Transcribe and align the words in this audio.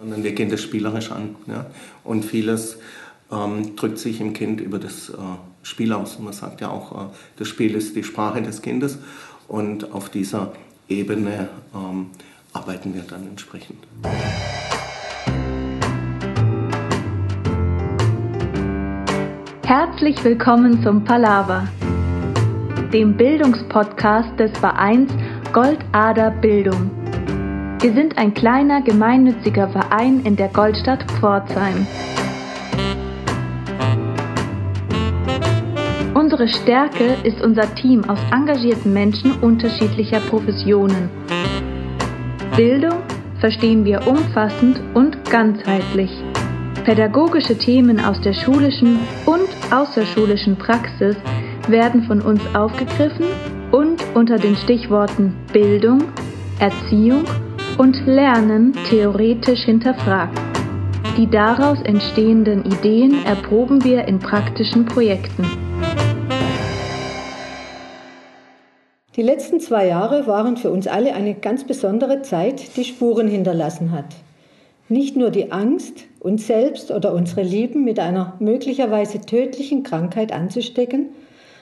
Sondern 0.00 0.22
wir 0.22 0.30
gehen 0.30 0.48
das 0.48 0.62
spielerisch 0.62 1.10
an. 1.10 1.34
Ja? 1.48 1.66
Und 2.04 2.24
vieles 2.24 2.78
ähm, 3.32 3.74
drückt 3.74 3.98
sich 3.98 4.20
im 4.20 4.32
Kind 4.32 4.60
über 4.60 4.78
das 4.78 5.10
äh, 5.10 5.14
Spiel 5.64 5.92
aus. 5.92 6.20
Man 6.20 6.32
sagt 6.32 6.60
ja 6.60 6.70
auch, 6.70 6.92
äh, 6.92 7.10
das 7.36 7.48
Spiel 7.48 7.74
ist 7.74 7.96
die 7.96 8.04
Sprache 8.04 8.40
des 8.40 8.62
Kindes. 8.62 8.98
Und 9.48 9.92
auf 9.92 10.08
dieser 10.08 10.52
Ebene 10.88 11.48
ähm, 11.74 12.10
arbeiten 12.52 12.94
wir 12.94 13.02
dann 13.02 13.26
entsprechend. 13.26 13.78
Herzlich 19.64 20.22
willkommen 20.22 20.80
zum 20.84 21.02
Palaver, 21.02 21.66
dem 22.92 23.16
Bildungspodcast 23.16 24.38
des 24.38 24.56
Vereins 24.58 25.10
Goldader 25.52 26.30
Bildung. 26.30 26.97
Wir 27.80 27.92
sind 27.92 28.18
ein 28.18 28.34
kleiner 28.34 28.82
gemeinnütziger 28.82 29.68
Verein 29.68 30.22
in 30.24 30.34
der 30.34 30.48
Goldstadt 30.48 31.04
Pforzheim. 31.12 31.86
Unsere 36.12 36.48
Stärke 36.48 37.14
ist 37.22 37.40
unser 37.40 37.72
Team 37.76 38.02
aus 38.10 38.18
engagierten 38.32 38.92
Menschen 38.92 39.30
unterschiedlicher 39.40 40.18
Professionen. 40.18 41.08
Bildung 42.56 42.98
verstehen 43.38 43.84
wir 43.84 44.08
umfassend 44.08 44.80
und 44.94 45.30
ganzheitlich. 45.30 46.10
Pädagogische 46.84 47.56
Themen 47.56 48.04
aus 48.04 48.20
der 48.22 48.32
schulischen 48.32 48.98
und 49.24 49.48
außerschulischen 49.72 50.56
Praxis 50.56 51.14
werden 51.68 52.02
von 52.08 52.22
uns 52.22 52.40
aufgegriffen 52.56 53.26
und 53.70 54.02
unter 54.14 54.36
den 54.36 54.56
Stichworten 54.56 55.36
Bildung, 55.52 56.02
Erziehung 56.58 57.22
und 57.22 57.47
Lernen 58.08 58.72
theoretisch 58.88 59.60
hinterfragt. 59.60 60.36
Die 61.16 61.30
daraus 61.30 61.80
entstehenden 61.82 62.64
Ideen 62.64 63.24
erproben 63.24 63.84
wir 63.84 64.08
in 64.08 64.18
praktischen 64.18 64.84
Projekten. 64.84 65.44
Die 69.14 69.22
letzten 69.22 69.60
zwei 69.60 69.86
Jahre 69.86 70.26
waren 70.26 70.56
für 70.56 70.70
uns 70.70 70.88
alle 70.88 71.14
eine 71.14 71.34
ganz 71.34 71.64
besondere 71.64 72.22
Zeit, 72.22 72.76
die 72.76 72.84
Spuren 72.84 73.28
hinterlassen 73.28 73.92
hat. 73.92 74.16
Nicht 74.88 75.16
nur 75.16 75.30
die 75.30 75.52
Angst, 75.52 76.06
uns 76.18 76.48
selbst 76.48 76.90
oder 76.90 77.12
unsere 77.14 77.42
Lieben 77.42 77.84
mit 77.84 78.00
einer 78.00 78.34
möglicherweise 78.40 79.20
tödlichen 79.20 79.84
Krankheit 79.84 80.32
anzustecken, 80.32 81.10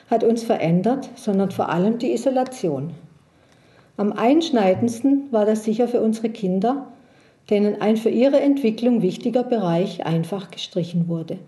hat 0.09 0.25
uns 0.25 0.44
verändert, 0.44 1.11
sondern 1.17 1.50
vor 1.50 1.69
allem 1.69 1.98
die 1.98 2.12
Isolation. 2.12 2.94
Am 3.98 4.12
einschneidendsten 4.12 5.28
war 5.30 5.47
das 5.47 5.64
sicher 5.64 5.89
für 5.89 6.02
unsere 6.02 6.28
Kinder, 6.28 6.89
denen 7.48 7.80
ein 7.80 7.97
für 7.97 8.11
ihre 8.11 8.41
Entwicklung 8.41 9.00
wichtiger 9.00 9.42
Bereich 9.42 10.05
einfach 10.05 10.50
gestrichen 10.50 11.08
wurde. 11.08 11.38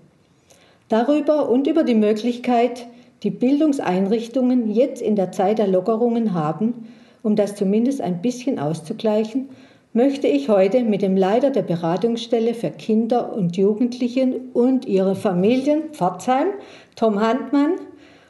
Darüber 0.88 1.50
und 1.50 1.66
über 1.66 1.84
die 1.84 1.94
Möglichkeit, 1.94 2.86
die 3.22 3.30
Bildungseinrichtungen 3.30 4.70
jetzt 4.70 5.02
in 5.02 5.16
der 5.16 5.32
Zeit 5.32 5.58
der 5.58 5.66
Lockerungen 5.66 6.32
haben, 6.32 6.88
um 7.22 7.36
das 7.36 7.56
zumindest 7.56 8.00
ein 8.00 8.22
bisschen 8.22 8.58
auszugleichen, 8.58 9.50
möchte 9.92 10.28
ich 10.28 10.48
heute 10.48 10.84
mit 10.84 11.02
dem 11.02 11.16
Leiter 11.16 11.50
der 11.50 11.62
Beratungsstelle 11.62 12.54
für 12.54 12.70
Kinder 12.70 13.34
und 13.34 13.56
Jugendliche 13.56 14.40
und 14.54 14.86
ihre 14.86 15.16
Familien 15.16 15.92
Pforzheim, 15.92 16.48
Tom 16.96 17.20
Handmann, 17.20 17.72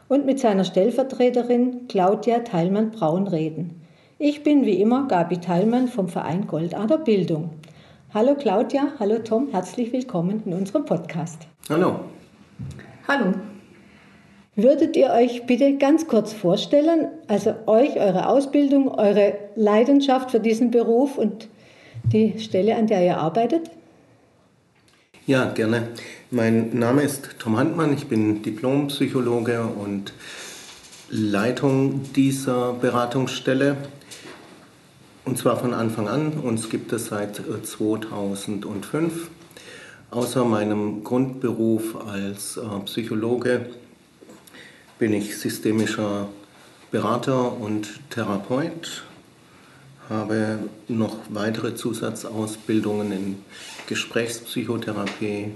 und 0.08 0.24
mit 0.24 0.40
seiner 0.40 0.64
Stellvertreterin 0.64 1.86
Claudia 1.86 2.38
Teilmann-Braun 2.38 3.28
reden. 3.28 3.77
Ich 4.20 4.42
bin 4.42 4.66
wie 4.66 4.80
immer 4.80 5.06
Gabi 5.06 5.38
Teilmann 5.38 5.86
vom 5.86 6.08
Verein 6.08 6.48
Goldader 6.48 6.98
Bildung. 6.98 7.50
Hallo 8.12 8.34
Claudia, 8.34 8.88
hallo 8.98 9.20
Tom, 9.20 9.46
herzlich 9.52 9.92
willkommen 9.92 10.42
in 10.44 10.54
unserem 10.54 10.84
Podcast. 10.84 11.46
Hallo. 11.70 12.00
Hallo. 13.06 13.34
Würdet 14.56 14.96
ihr 14.96 15.10
euch 15.10 15.46
bitte 15.46 15.76
ganz 15.76 16.08
kurz 16.08 16.32
vorstellen, 16.32 17.06
also 17.28 17.54
euch, 17.66 17.94
eure 17.94 18.28
Ausbildung, 18.28 18.88
eure 18.88 19.34
Leidenschaft 19.54 20.32
für 20.32 20.40
diesen 20.40 20.72
Beruf 20.72 21.16
und 21.16 21.48
die 22.02 22.40
Stelle, 22.40 22.74
an 22.74 22.88
der 22.88 23.04
ihr 23.06 23.18
arbeitet? 23.18 23.70
Ja, 25.26 25.44
gerne. 25.44 25.90
Mein 26.32 26.76
Name 26.76 27.02
ist 27.02 27.36
Tom 27.38 27.56
Handmann, 27.56 27.94
ich 27.94 28.08
bin 28.08 28.42
Diplompsychologe 28.42 29.62
und 29.62 30.12
Leitung 31.08 32.02
dieser 32.14 32.72
Beratungsstelle. 32.72 33.76
Und 35.28 35.36
zwar 35.36 35.58
von 35.58 35.74
Anfang 35.74 36.08
an. 36.08 36.32
Uns 36.42 36.70
gibt 36.70 36.90
es 36.90 37.08
seit 37.08 37.42
2005. 37.62 39.12
Äh, 39.12 39.26
Außer 40.10 40.42
meinem 40.46 41.04
Grundberuf 41.04 41.96
als 42.06 42.56
äh, 42.56 42.62
Psychologe 42.86 43.66
bin 44.98 45.12
ich 45.12 45.36
systemischer 45.36 46.30
Berater 46.90 47.52
und 47.52 48.00
Therapeut, 48.08 49.04
habe 50.08 50.60
noch 50.88 51.18
weitere 51.28 51.74
Zusatzausbildungen 51.74 53.12
in 53.12 53.36
Gesprächspsychotherapie, 53.86 55.52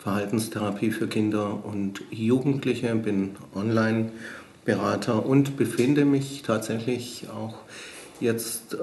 Verhaltenstherapie 0.00 0.90
für 0.90 1.06
Kinder 1.06 1.64
und 1.64 2.02
Jugendliche, 2.10 2.96
bin 2.96 3.36
Online-Berater 3.54 5.24
und 5.24 5.56
befinde 5.56 6.04
mich 6.04 6.42
tatsächlich 6.42 7.28
auch 7.30 7.60
jetzt, 8.20 8.74
äh, 8.74 8.78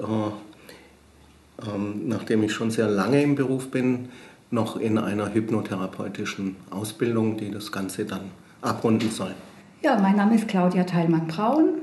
ähm, 1.68 2.08
nachdem 2.08 2.42
ich 2.42 2.52
schon 2.52 2.70
sehr 2.70 2.88
lange 2.88 3.22
im 3.22 3.34
Beruf 3.34 3.70
bin, 3.70 4.08
noch 4.50 4.76
in 4.76 4.98
einer 4.98 5.32
hypnotherapeutischen 5.32 6.56
Ausbildung, 6.70 7.36
die 7.36 7.50
das 7.50 7.72
Ganze 7.72 8.04
dann 8.04 8.30
abrunden 8.62 9.10
soll. 9.10 9.34
Ja, 9.82 9.98
mein 9.98 10.16
Name 10.16 10.36
ist 10.36 10.48
Claudia 10.48 10.84
Teilmann-Braun. 10.84 11.80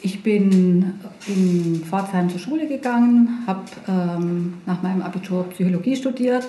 Ich 0.00 0.22
bin 0.22 0.94
in 1.26 1.82
Pforzheim 1.84 2.30
zur 2.30 2.38
Schule 2.38 2.68
gegangen, 2.68 3.42
habe 3.46 3.64
ähm, 3.88 4.54
nach 4.66 4.82
meinem 4.82 5.02
Abitur 5.02 5.44
Psychologie 5.50 5.96
studiert. 5.96 6.46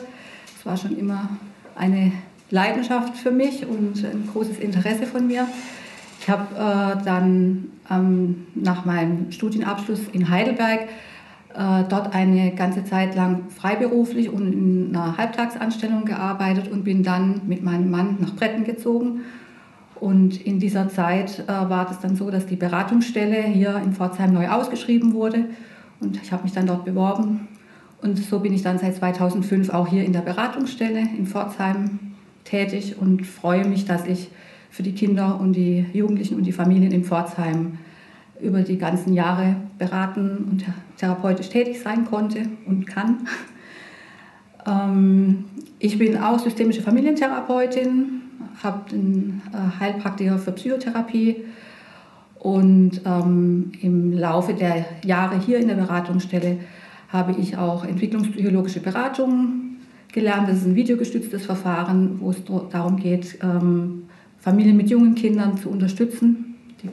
Das 0.56 0.66
war 0.66 0.78
schon 0.78 0.98
immer 0.98 1.30
eine 1.76 2.12
Leidenschaft 2.52 3.18
für 3.18 3.32
mich 3.32 3.66
und 3.66 4.04
ein 4.04 4.30
großes 4.32 4.60
Interesse 4.60 5.06
von 5.06 5.26
mir. 5.26 5.48
Ich 6.20 6.30
habe 6.30 6.54
äh, 6.54 7.04
dann 7.04 7.70
ähm, 7.90 8.48
nach 8.56 8.86
meinem 8.86 9.32
Studienabschluss 9.32 10.02
in 10.12 10.30
Heidelberg 10.30 10.82
äh, 11.54 11.84
dort 11.90 12.14
eine 12.14 12.54
ganze 12.56 12.84
Zeit 12.84 13.16
lang 13.16 13.50
freiberuflich 13.50 14.30
und 14.30 14.52
in 14.52 14.96
einer 14.96 15.18
Halbtagsanstellung 15.18 16.06
gearbeitet 16.06 16.70
und 16.70 16.84
bin 16.84 17.04
dann 17.04 17.42
mit 17.48 17.64
meinem 17.64 17.90
Mann 17.90 18.18
nach 18.20 18.36
Bretten 18.36 18.66
gezogen. 18.66 19.22
Und 19.96 20.46
in 20.46 20.60
dieser 20.60 20.90
Zeit 20.90 21.40
äh, 21.40 21.48
war 21.48 21.90
es 21.90 22.00
dann 22.00 22.16
so, 22.16 22.30
dass 22.30 22.46
die 22.46 22.56
Beratungsstelle 22.56 23.44
hier 23.44 23.78
in 23.78 23.94
Pforzheim 23.94 24.34
neu 24.34 24.50
ausgeschrieben 24.50 25.14
wurde. 25.14 25.46
Und 26.02 26.22
ich 26.22 26.32
habe 26.32 26.44
mich 26.44 26.52
dann 26.52 26.68
dort 26.68 26.86
beworben. 26.86 27.48
Und 28.02 28.18
so 28.18 28.40
bin 28.40 28.54
ich 28.54 28.62
dann 28.62 28.78
seit 28.78 28.96
2005 28.96 29.70
auch 29.70 29.88
hier 29.88 30.06
in 30.06 30.14
der 30.14 30.22
Beratungsstelle 30.22 31.00
in 31.00 31.26
Pforzheim 31.26 32.00
tätig 32.44 32.96
und 33.00 33.26
freue 33.26 33.66
mich, 33.66 33.86
dass 33.86 34.06
ich 34.06 34.30
für 34.70 34.84
die 34.84 34.94
Kinder 34.94 35.40
und 35.40 35.54
die 35.54 35.86
Jugendlichen 35.94 36.36
und 36.36 36.44
die 36.44 36.52
Familien 36.52 36.92
in 36.92 37.04
Pforzheim 37.04 37.78
über 38.42 38.62
die 38.62 38.78
ganzen 38.78 39.14
Jahre 39.14 39.56
beraten 39.78 40.48
und 40.50 40.66
therapeutisch 40.98 41.50
tätig 41.50 41.82
sein 41.82 42.06
konnte 42.06 42.44
und 42.66 42.86
kann. 42.86 43.28
Ähm, 44.68 45.46
ich 45.80 45.98
bin 45.98 46.18
auch 46.18 46.40
systemische 46.40 46.82
Familientherapeutin, 46.82 48.22
habe 48.62 48.92
einen 48.92 49.42
äh, 49.54 49.80
Heilpraktiker 49.80 50.38
für 50.38 50.52
Psychotherapie 50.52 51.38
und 52.40 53.02
ähm, 53.06 53.72
im 53.82 54.14
Laufe 54.14 54.54
der 54.54 54.86
Jahre 55.06 55.40
hier 55.40 55.60
in 55.60 55.68
der 55.68 55.76
Beratungsstelle 55.76 56.58
habe 57.10 57.36
ich 57.40 57.58
auch 57.58 57.86
entwicklungspsychologische 57.86 58.82
Beratung 58.82 59.78
gelernt. 60.12 60.48
Das 60.48 60.58
ist 60.58 60.66
ein 60.66 60.76
videogestütztes 60.76 61.46
Verfahren, 61.46 62.20
wo 62.20 62.32
es 62.32 62.38
darum 62.72 62.98
geht, 62.98 63.40
ähm, 63.42 64.04
Familien 64.42 64.78
mit 64.78 64.90
jungen 64.90 65.16
Kindern 65.16 65.58
zu 65.58 65.70
unterstützen, 65.70 66.56
die 66.82 66.90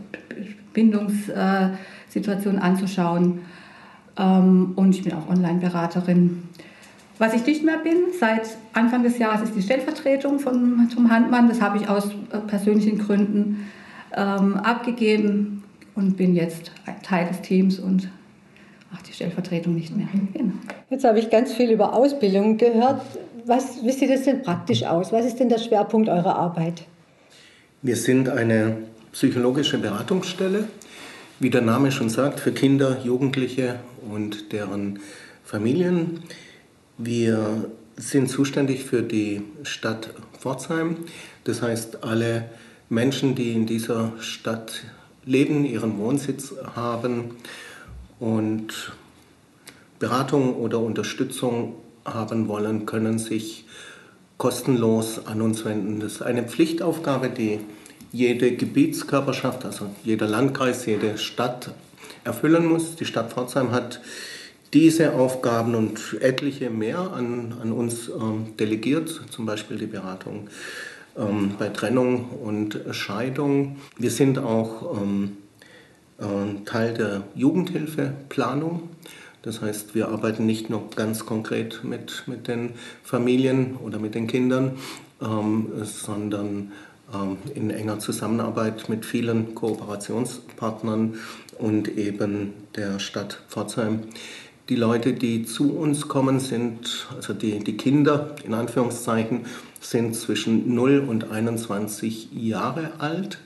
Bindungssituation 0.73 2.59
anzuschauen. 2.59 3.41
Ähm, 4.19 4.73
und 4.77 4.95
ich 4.95 5.05
bin 5.05 5.13
auch 5.13 5.29
Online-Beraterin. 5.29 6.43
Was 7.19 7.33
ich 7.33 7.47
nicht 7.47 7.65
mehr 7.65 7.79
bin 7.79 7.97
seit 8.19 8.43
Anfang 8.75 9.03
des 9.03 9.19
Jahres 9.19 9.49
ist 9.49 9.57
die 9.57 9.63
Stellvertretung 9.63 10.39
von 10.39 10.89
Tom 10.95 11.11
Handmann. 11.11 11.49
Das 11.49 11.63
habe 11.63 11.79
ich 11.79 11.89
aus 11.89 12.09
äh, 12.31 12.39
persönlichen 12.47 12.99
Gründen 12.99 13.69
ähm, 14.15 14.57
abgegeben 14.57 15.65
und 15.95 16.17
bin 16.17 16.35
jetzt 16.35 16.73
Teil 17.03 17.27
des 17.27 17.41
Teams 17.41 17.79
und 17.79 18.11
mache 18.91 19.05
die 19.05 19.13
Stellvertretung 19.13 19.75
nicht 19.75 19.97
mehr. 19.97 20.09
Genau. 20.35 20.53
Jetzt 20.91 21.05
habe 21.05 21.19
ich 21.19 21.31
ganz 21.31 21.53
viel 21.53 21.71
über 21.71 21.95
Ausbildung 21.95 22.59
gehört. 22.59 23.01
Was, 23.47 23.83
wie 23.83 23.93
sieht 23.93 24.11
es 24.11 24.25
denn 24.25 24.43
praktisch 24.43 24.85
aus? 24.85 25.13
Was 25.13 25.25
ist 25.25 25.41
denn 25.41 25.49
der 25.49 25.59
Schwerpunkt 25.59 26.09
eurer 26.09 26.37
Arbeit? 26.37 26.85
Wir 27.83 27.97
sind 27.97 28.31
eine 28.31 28.79
psychologische 29.13 29.77
Beratungsstelle, 29.77 30.67
wie 31.41 31.51
der 31.51 31.61
Name 31.61 31.93
schon 31.93 32.09
sagt, 32.09 32.41
für 32.41 32.53
Kinder, 32.53 33.03
Jugendliche 33.05 33.81
und 34.11 34.51
deren 34.53 35.01
Familien. 35.45 36.23
Wir 36.97 37.71
sind 37.97 38.31
zuständig 38.31 38.85
für 38.85 39.03
die 39.03 39.43
Stadt 39.63 40.09
Pforzheim. 40.41 40.97
Das 41.45 41.61
heißt, 41.61 42.03
alle 42.03 42.47
Menschen, 42.89 43.35
die 43.35 43.53
in 43.53 43.67
dieser 43.67 44.15
Stadt 44.21 44.85
leben, 45.27 45.67
ihren 45.67 45.99
Wohnsitz 45.99 46.55
haben 46.75 47.37
und 48.19 48.93
Beratung 49.99 50.57
oder 50.57 50.81
Unterstützung 50.81 51.75
haben 52.07 52.49
wollen, 52.49 52.87
können 52.87 53.19
sich 53.19 53.66
kostenlos 54.39 55.27
an 55.27 55.41
uns 55.41 55.65
wenden. 55.65 56.01
Das 56.01 56.13
ist 56.13 56.23
eine 56.23 56.43
Pflichtaufgabe, 56.43 57.31
die 57.31 57.61
jede 58.13 58.53
Gebietskörperschaft, 58.53 59.65
also 59.65 59.87
jeder 60.05 60.27
Landkreis, 60.27 60.87
jede 60.87 61.19
Stadt 61.19 61.71
erfüllen 62.25 62.67
muss. 62.67 62.97
Die 62.97 63.05
Stadt 63.05 63.33
Pforzheim 63.33 63.73
hat 63.73 64.01
diese 64.73 65.15
Aufgaben 65.15 65.75
und 65.75 66.17
etliche 66.21 66.71
mehr 66.71 66.99
an, 66.99 67.55
an 67.63 67.73
uns 67.73 68.09
ähm, 68.09 68.57
delegiert, 68.59 69.23
zum 69.31 69.47
Beispiel 69.47 69.79
die 69.79 69.87
Beratung 69.87 70.49
ähm, 71.17 71.55
bei 71.59 71.69
Trennung 71.69 72.29
und 72.31 72.81
Scheidung. 72.91 73.77
Wir 73.97 74.11
sind 74.11 74.39
auch 74.39 75.01
ähm, 75.01 75.37
äh, 76.19 76.65
Teil 76.65 76.95
der 76.95 77.23
Jugendhilfeplanung. 77.35 78.91
Das 79.47 79.61
heißt, 79.61 79.95
wir 79.95 80.09
arbeiten 80.09 80.45
nicht 80.45 80.71
nur 80.71 80.91
ganz 80.97 81.25
konkret 81.25 81.85
mit, 81.85 82.25
mit 82.27 82.49
den 82.49 82.71
Familien 83.05 83.77
oder 83.77 84.01
mit 84.01 84.17
den 84.17 84.27
Kindern, 84.27 84.73
ähm, 85.23 85.69
sondern 85.85 86.73
ähm, 87.15 87.37
in 87.55 87.71
enger 87.71 88.01
Zusammenarbeit 88.01 88.89
mit 88.89 89.07
vielen 89.07 89.55
Kooperationspartnern 89.55 91.15
und 91.61 91.97
eben 91.97 92.55
der 92.75 92.99
Stadt 92.99 93.41
Pforzheim. 93.49 94.01
Die 94.69 94.75
Leute, 94.75 95.13
die 95.13 95.45
zu 95.45 95.77
uns 95.77 96.09
kommen, 96.09 96.41
sind, 96.41 97.07
also 97.15 97.33
die, 97.33 97.61
die 97.61 97.77
Kinder 97.77 98.35
in 98.45 98.53
Anführungszeichen, 98.53 99.47
sind 99.81 100.17
zwischen 100.17 100.75
0 100.75 101.05
und 101.07 101.31
21 101.31 102.31
Jahre 102.33 102.95
alt. 102.99 103.39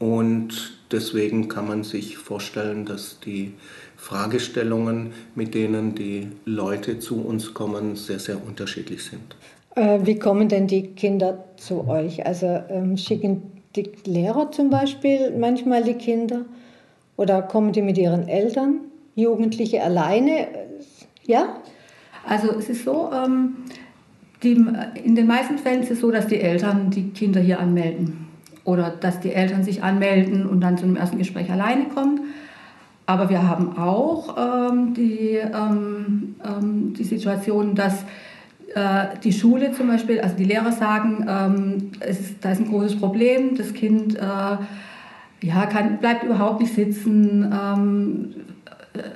Und 0.00 0.76
deswegen 0.90 1.46
kann 1.46 1.68
man 1.68 1.84
sich 1.84 2.18
vorstellen, 2.18 2.84
dass 2.84 3.20
die 3.20 3.52
Fragestellungen, 4.00 5.12
mit 5.34 5.54
denen 5.54 5.94
die 5.94 6.28
Leute 6.46 6.98
zu 6.98 7.22
uns 7.22 7.52
kommen, 7.52 7.96
sehr, 7.96 8.18
sehr 8.18 8.44
unterschiedlich 8.44 9.04
sind. 9.04 9.36
Äh, 9.76 10.00
wie 10.02 10.18
kommen 10.18 10.48
denn 10.48 10.66
die 10.66 10.88
Kinder 10.94 11.44
zu 11.56 11.86
euch? 11.86 12.24
Also 12.26 12.46
ähm, 12.70 12.96
schicken 12.96 13.42
die 13.76 13.92
Lehrer 14.06 14.50
zum 14.50 14.70
Beispiel 14.70 15.36
manchmal 15.38 15.84
die 15.84 15.94
Kinder 15.94 16.46
oder 17.16 17.42
kommen 17.42 17.72
die 17.72 17.82
mit 17.82 17.98
ihren 17.98 18.26
Eltern? 18.26 18.80
Jugendliche 19.16 19.82
alleine? 19.82 20.48
Ja? 21.26 21.60
Also 22.26 22.52
es 22.58 22.70
ist 22.70 22.84
so, 22.84 23.10
ähm, 23.12 23.56
die, 24.42 24.52
in 25.04 25.14
den 25.14 25.26
meisten 25.26 25.58
Fällen 25.58 25.82
ist 25.82 25.90
es 25.90 26.00
so, 26.00 26.10
dass 26.10 26.26
die 26.26 26.40
Eltern 26.40 26.90
die 26.90 27.10
Kinder 27.10 27.40
hier 27.40 27.60
anmelden 27.60 28.28
oder 28.64 28.90
dass 28.90 29.20
die 29.20 29.34
Eltern 29.34 29.62
sich 29.62 29.82
anmelden 29.82 30.46
und 30.46 30.62
dann 30.62 30.78
zu 30.78 30.84
einem 30.84 30.96
ersten 30.96 31.18
Gespräch 31.18 31.50
alleine 31.50 31.84
kommen. 31.88 32.20
Aber 33.10 33.28
wir 33.28 33.42
haben 33.48 33.76
auch 33.76 34.36
ähm, 34.38 34.94
die, 34.94 35.34
ähm, 35.34 36.36
ähm, 36.44 36.94
die 36.94 37.02
Situation, 37.02 37.74
dass 37.74 38.04
äh, 38.76 39.18
die 39.24 39.32
Schule 39.32 39.72
zum 39.72 39.88
Beispiel, 39.88 40.20
also 40.20 40.36
die 40.36 40.44
Lehrer 40.44 40.70
sagen, 40.70 41.26
ähm, 41.28 41.90
es 41.98 42.38
da 42.38 42.52
ist 42.52 42.60
ein 42.60 42.68
großes 42.68 43.00
Problem, 43.00 43.56
das 43.56 43.74
Kind 43.74 44.14
äh, 44.16 44.20
ja, 44.20 45.66
kann, 45.66 45.98
bleibt 45.98 46.22
überhaupt 46.22 46.60
nicht 46.60 46.72
sitzen, 46.72 47.52
ähm, 47.52 48.34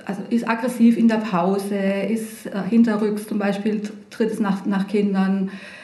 also 0.06 0.22
ist 0.28 0.48
aggressiv 0.48 0.96
in 0.96 1.06
der 1.06 1.18
Pause, 1.18 1.76
ist 1.76 2.46
äh, 2.46 2.50
hinterrücks 2.68 3.28
zum 3.28 3.38
Beispiel, 3.38 3.80
tritt 4.10 4.32
es 4.32 4.40
nach, 4.40 4.66
nach 4.66 4.88
Kindern, 4.88 5.50
äh, 5.50 5.83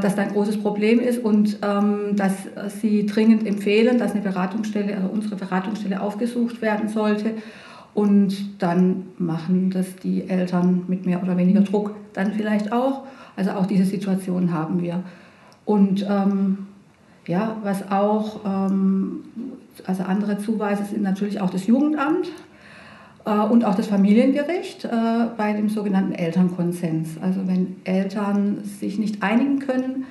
dass 0.00 0.14
da 0.14 0.22
ein 0.22 0.32
großes 0.32 0.62
Problem 0.62 1.00
ist 1.00 1.18
und 1.24 1.58
ähm, 1.62 2.14
dass 2.14 2.32
sie 2.80 3.04
dringend 3.06 3.46
empfehlen, 3.46 3.98
dass 3.98 4.12
eine 4.12 4.20
Beratungsstelle, 4.20 4.94
also 4.94 5.08
unsere 5.08 5.34
Beratungsstelle 5.34 6.00
aufgesucht 6.00 6.62
werden 6.62 6.88
sollte. 6.88 7.34
Und 7.94 8.62
dann 8.62 9.06
machen 9.18 9.70
das 9.70 9.96
die 9.96 10.28
Eltern 10.28 10.84
mit 10.86 11.04
mehr 11.04 11.22
oder 11.22 11.36
weniger 11.36 11.62
Druck 11.62 11.94
dann 12.12 12.32
vielleicht 12.32 12.72
auch. 12.72 13.02
Also 13.36 13.50
auch 13.52 13.66
diese 13.66 13.84
Situation 13.84 14.52
haben 14.52 14.80
wir. 14.82 15.02
Und 15.64 16.06
ähm, 16.08 16.66
ja, 17.26 17.56
was 17.62 17.90
auch, 17.90 18.40
ähm, 18.44 19.24
also 19.86 20.04
andere 20.04 20.38
Zuweise 20.38 20.84
sind 20.84 21.02
natürlich 21.02 21.40
auch 21.40 21.50
das 21.50 21.66
Jugendamt. 21.66 22.30
Äh, 23.24 23.40
und 23.40 23.64
auch 23.64 23.74
das 23.74 23.86
Familiengericht 23.86 24.84
äh, 24.84 24.88
bei 25.36 25.52
dem 25.52 25.68
sogenannten 25.68 26.12
Elternkonsens. 26.12 27.16
Also 27.20 27.46
wenn 27.46 27.76
Eltern 27.84 28.62
sich 28.64 28.98
nicht 28.98 29.22
einigen 29.22 29.58
können 29.58 30.06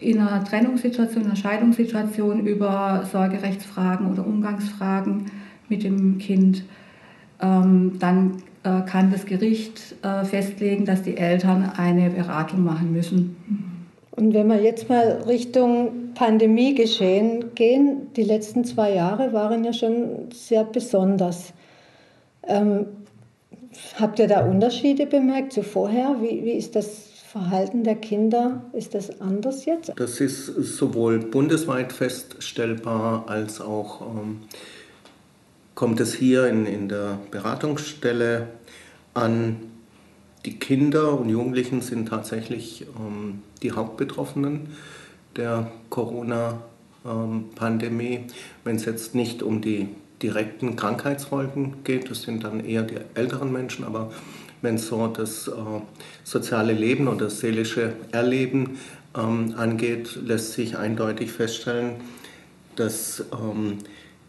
in 0.00 0.18
einer 0.18 0.44
Trennungssituation, 0.44 1.22
in 1.22 1.28
einer 1.28 1.36
Scheidungssituation 1.36 2.46
über 2.46 3.04
Sorgerechtsfragen 3.10 4.10
oder 4.10 4.26
Umgangsfragen 4.26 5.26
mit 5.68 5.84
dem 5.84 6.18
Kind, 6.18 6.64
ähm, 7.40 7.98
dann 7.98 8.42
äh, 8.64 8.82
kann 8.82 9.10
das 9.10 9.26
Gericht 9.26 9.96
festlegen, 10.24 10.84
dass 10.84 11.02
die 11.02 11.16
Eltern 11.16 11.72
eine 11.76 12.10
Beratung 12.10 12.64
machen 12.64 12.92
müssen. 12.92 13.36
Und 14.10 14.34
wenn 14.34 14.48
wir 14.48 14.60
jetzt 14.60 14.88
mal 14.88 15.22
Richtung 15.26 16.12
Pandemiegeschehen 16.14 17.54
gehen, 17.54 18.08
die 18.16 18.24
letzten 18.24 18.64
zwei 18.64 18.94
Jahre 18.94 19.32
waren 19.32 19.64
ja 19.64 19.72
schon 19.72 20.30
sehr 20.32 20.64
besonders. 20.64 21.52
Ähm, 22.46 22.86
habt 23.98 24.18
ihr 24.18 24.28
da 24.28 24.44
Unterschiede 24.44 25.06
bemerkt 25.06 25.52
zu 25.52 25.62
vorher? 25.62 26.16
Wie, 26.20 26.44
wie 26.44 26.52
ist 26.52 26.76
das 26.76 27.08
Verhalten 27.32 27.84
der 27.84 27.96
Kinder? 27.96 28.62
Ist 28.74 28.94
das 28.94 29.20
anders 29.20 29.64
jetzt? 29.64 29.92
Das 29.96 30.20
ist 30.20 30.46
sowohl 30.46 31.18
bundesweit 31.18 31.92
feststellbar 31.92 33.24
als 33.26 33.60
auch 33.60 34.02
ähm, 34.02 34.42
kommt 35.74 35.98
es 36.00 36.14
hier 36.14 36.46
in, 36.46 36.64
in 36.66 36.88
der 36.88 37.18
Beratungsstelle 37.30 38.48
an. 39.14 39.56
Die 40.44 40.58
Kinder 40.58 41.18
und 41.18 41.30
Jugendlichen 41.30 41.80
sind 41.80 42.08
tatsächlich 42.08 42.86
ähm, 42.98 43.42
die 43.62 43.72
Hauptbetroffenen 43.72 44.68
der 45.36 45.72
Corona-Pandemie. 45.88 48.14
Ähm, 48.14 48.26
Wenn 48.64 48.76
es 48.76 48.84
jetzt 48.84 49.14
nicht 49.14 49.42
um 49.42 49.62
die 49.62 49.88
direkten 50.22 50.76
Krankheitsfolgen 50.76 51.84
geht. 51.84 52.10
Das 52.10 52.22
sind 52.22 52.44
dann 52.44 52.64
eher 52.64 52.82
die 52.82 52.96
älteren 53.14 53.52
Menschen, 53.52 53.84
aber 53.84 54.12
wenn 54.60 54.76
es 54.76 54.86
so 54.86 55.08
das 55.08 55.48
äh, 55.48 55.52
soziale 56.24 56.72
Leben 56.72 57.08
und 57.08 57.20
das 57.20 57.40
seelische 57.40 57.94
Erleben 58.12 58.78
ähm, 59.16 59.54
angeht, 59.56 60.18
lässt 60.24 60.52
sich 60.52 60.76
eindeutig 60.76 61.32
feststellen, 61.32 61.96
dass 62.76 63.24
ähm, 63.32 63.78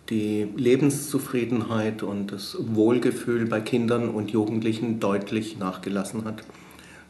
die 0.10 0.50
Lebenszufriedenheit 0.58 2.04
und 2.04 2.32
das 2.32 2.58
Wohlgefühl 2.60 3.46
bei 3.46 3.62
Kindern 3.62 4.10
und 4.10 4.32
Jugendlichen 4.32 5.00
deutlich 5.00 5.58
nachgelassen 5.58 6.26
hat. 6.26 6.44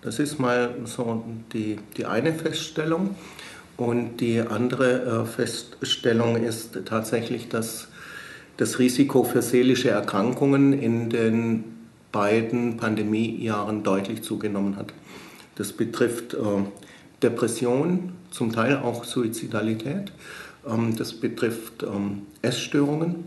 Das 0.02 0.20
ist 0.20 0.38
mal 0.38 0.76
so 0.84 1.24
die, 1.54 1.80
die 1.98 2.06
eine 2.06 2.34
Feststellung. 2.34 3.16
Und 3.76 4.18
die 4.18 4.40
andere 4.40 5.24
äh, 5.24 5.26
Feststellung 5.26 6.44
ist 6.44 6.78
tatsächlich, 6.86 7.50
dass 7.50 7.88
das 8.58 8.80
Risiko 8.80 9.24
für 9.24 9.42
seelische 9.42 9.90
Erkrankungen 9.90 10.74
in 10.74 11.10
den 11.10 11.64
beiden 12.12 12.78
Pandemiejahren 12.78 13.84
deutlich 13.84 14.22
zugenommen 14.22 14.76
hat. 14.78 14.94
Das 15.56 15.74
betrifft 15.74 16.34
äh, 16.34 16.38
Depression, 17.22 18.14
zum 18.32 18.52
Teil 18.52 18.78
auch 18.78 19.04
Suizidalität. 19.04 20.12
Ähm, 20.68 20.96
das 20.96 21.14
betrifft 21.14 21.84
ähm, 21.84 22.24
Essstörungen 22.42 23.26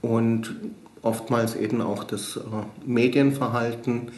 und 0.00 0.54
oftmals 1.02 1.56
eben 1.56 1.80
auch 1.80 2.04
das 2.04 2.36
äh, 2.36 2.40
Medienverhalten. 2.86 4.10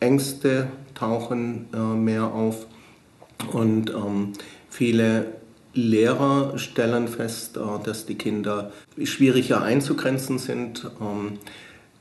Ängste 0.00 0.68
tauchen 0.94 1.66
äh, 1.74 1.78
mehr 1.78 2.24
auf 2.24 2.66
und 3.52 3.90
ähm, 3.90 4.32
viele 4.68 5.39
Lehrer 5.74 6.58
stellen 6.58 7.08
fest, 7.08 7.56
äh, 7.56 7.60
dass 7.84 8.06
die 8.06 8.16
Kinder 8.16 8.72
schwieriger 9.02 9.62
einzugrenzen 9.62 10.38
sind, 10.38 10.90
ähm, 11.00 11.38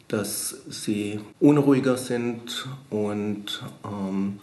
dass 0.08 0.56
sie 0.70 1.20
unruhiger 1.40 1.98
sind 1.98 2.68
und 2.90 3.64
ähm, 3.86 4.40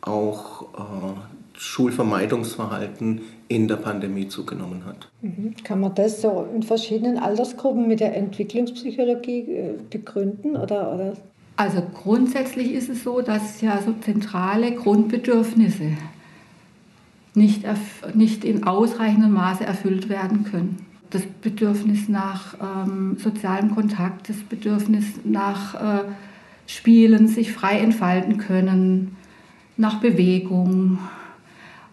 auch 0.00 0.62
äh, 0.62 1.58
Schulvermeidungsverhalten 1.60 3.20
in 3.48 3.68
der 3.68 3.76
Pandemie 3.76 4.28
zugenommen 4.28 4.84
hat. 4.86 5.10
Mhm. 5.20 5.54
Kann 5.62 5.80
man 5.80 5.94
das 5.94 6.22
so 6.22 6.48
in 6.54 6.62
verschiedenen 6.62 7.18
Altersgruppen 7.18 7.86
mit 7.86 8.00
der 8.00 8.16
Entwicklungspsychologie 8.16 9.40
äh, 9.40 9.74
begründen? 9.90 10.56
Oder, 10.56 10.94
oder? 10.94 11.12
Also 11.56 11.82
grundsätzlich 12.02 12.72
ist 12.72 12.88
es 12.88 13.04
so, 13.04 13.20
dass 13.20 13.60
ja 13.60 13.80
so 13.84 13.92
zentrale 14.00 14.72
Grundbedürfnisse 14.74 15.98
nicht, 17.34 17.64
nicht 18.14 18.44
in 18.44 18.64
ausreichendem 18.64 19.32
Maße 19.32 19.64
erfüllt 19.64 20.08
werden 20.08 20.44
können. 20.44 20.86
Das 21.10 21.22
Bedürfnis 21.42 22.08
nach 22.08 22.54
ähm, 22.60 23.16
sozialem 23.18 23.74
Kontakt, 23.74 24.28
das 24.28 24.36
Bedürfnis 24.36 25.04
nach 25.24 25.74
äh, 25.74 26.04
spielen, 26.66 27.26
sich 27.26 27.52
frei 27.52 27.78
entfalten 27.78 28.38
können, 28.38 29.16
nach 29.76 30.00
Bewegung, 30.00 30.98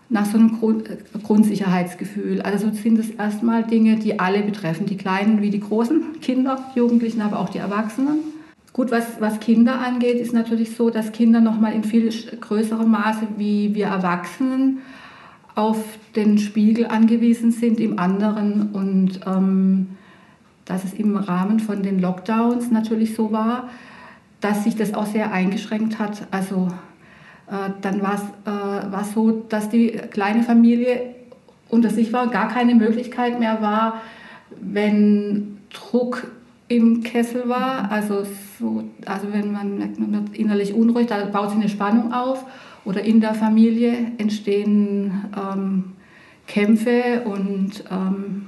nach 0.09 0.25
so 0.25 0.37
einem 0.37 0.59
Grund, 0.59 0.87
Grundsicherheitsgefühl. 1.23 2.41
Also 2.41 2.71
sind 2.71 2.99
es 2.99 3.09
erstmal 3.09 3.63
Dinge, 3.63 3.97
die 3.97 4.19
alle 4.19 4.43
betreffen, 4.43 4.85
die 4.85 4.97
kleinen 4.97 5.41
wie 5.41 5.49
die 5.49 5.59
großen 5.59 6.19
Kinder, 6.21 6.63
Jugendlichen, 6.75 7.21
aber 7.21 7.39
auch 7.39 7.49
die 7.49 7.57
Erwachsenen. 7.57 8.19
Gut, 8.71 8.91
was, 8.91 9.19
was 9.19 9.39
Kinder 9.39 9.79
angeht, 9.79 10.19
ist 10.19 10.33
natürlich 10.33 10.75
so, 10.75 10.91
dass 10.91 11.11
Kinder 11.11 11.41
noch 11.41 11.59
mal 11.59 11.73
in 11.73 11.83
viel 11.83 12.11
größerem 12.39 12.89
Maße 12.89 13.27
wie 13.37 13.73
wir 13.73 13.87
Erwachsenen 13.87 14.79
auf 15.57 15.77
den 16.15 16.37
Spiegel 16.37 16.87
angewiesen 16.87 17.51
sind 17.51 17.79
im 17.79 17.99
anderen. 17.99 18.71
Und 18.71 19.21
ähm, 19.25 19.97
dass 20.65 20.83
es 20.83 20.93
im 20.93 21.17
Rahmen 21.17 21.59
von 21.59 21.81
den 21.81 21.99
Lockdowns 21.99 22.71
natürlich 22.71 23.15
so 23.15 23.31
war, 23.31 23.69
dass 24.39 24.63
sich 24.63 24.75
das 24.75 24.93
auch 24.93 25.05
sehr 25.05 25.31
eingeschränkt 25.31 25.97
hat. 25.97 26.27
Also 26.31 26.67
äh, 27.47 27.71
dann 27.81 28.01
war 28.01 28.15
es 28.95 29.09
äh, 29.09 29.13
so, 29.13 29.31
dass 29.49 29.69
die 29.69 29.89
kleine 30.11 30.43
Familie 30.43 31.15
unter 31.69 31.89
sich 31.89 32.13
war 32.13 32.27
gar 32.27 32.49
keine 32.49 32.75
Möglichkeit 32.75 33.39
mehr 33.39 33.61
war, 33.61 34.01
wenn 34.61 35.57
Druck 35.73 36.27
im 36.69 37.01
Kessel 37.01 37.47
war, 37.47 37.89
also, 37.91 38.25
so, 38.59 38.83
also 39.05 39.27
wenn 39.31 39.51
man 39.53 39.79
man 39.79 40.11
wird 40.11 40.37
innerlich 40.37 40.73
unruhig, 40.73 41.07
da 41.07 41.25
baut 41.25 41.49
sich 41.49 41.59
eine 41.59 41.69
Spannung 41.69 42.13
auf 42.13 42.45
oder 42.87 43.03
in 43.03 43.19
der 43.19 43.33
Familie 43.33 44.13
entstehen 44.17 45.25
ähm, 45.35 45.83
Kämpfe 46.47 47.23
und 47.25 47.83
ähm, 47.91 48.45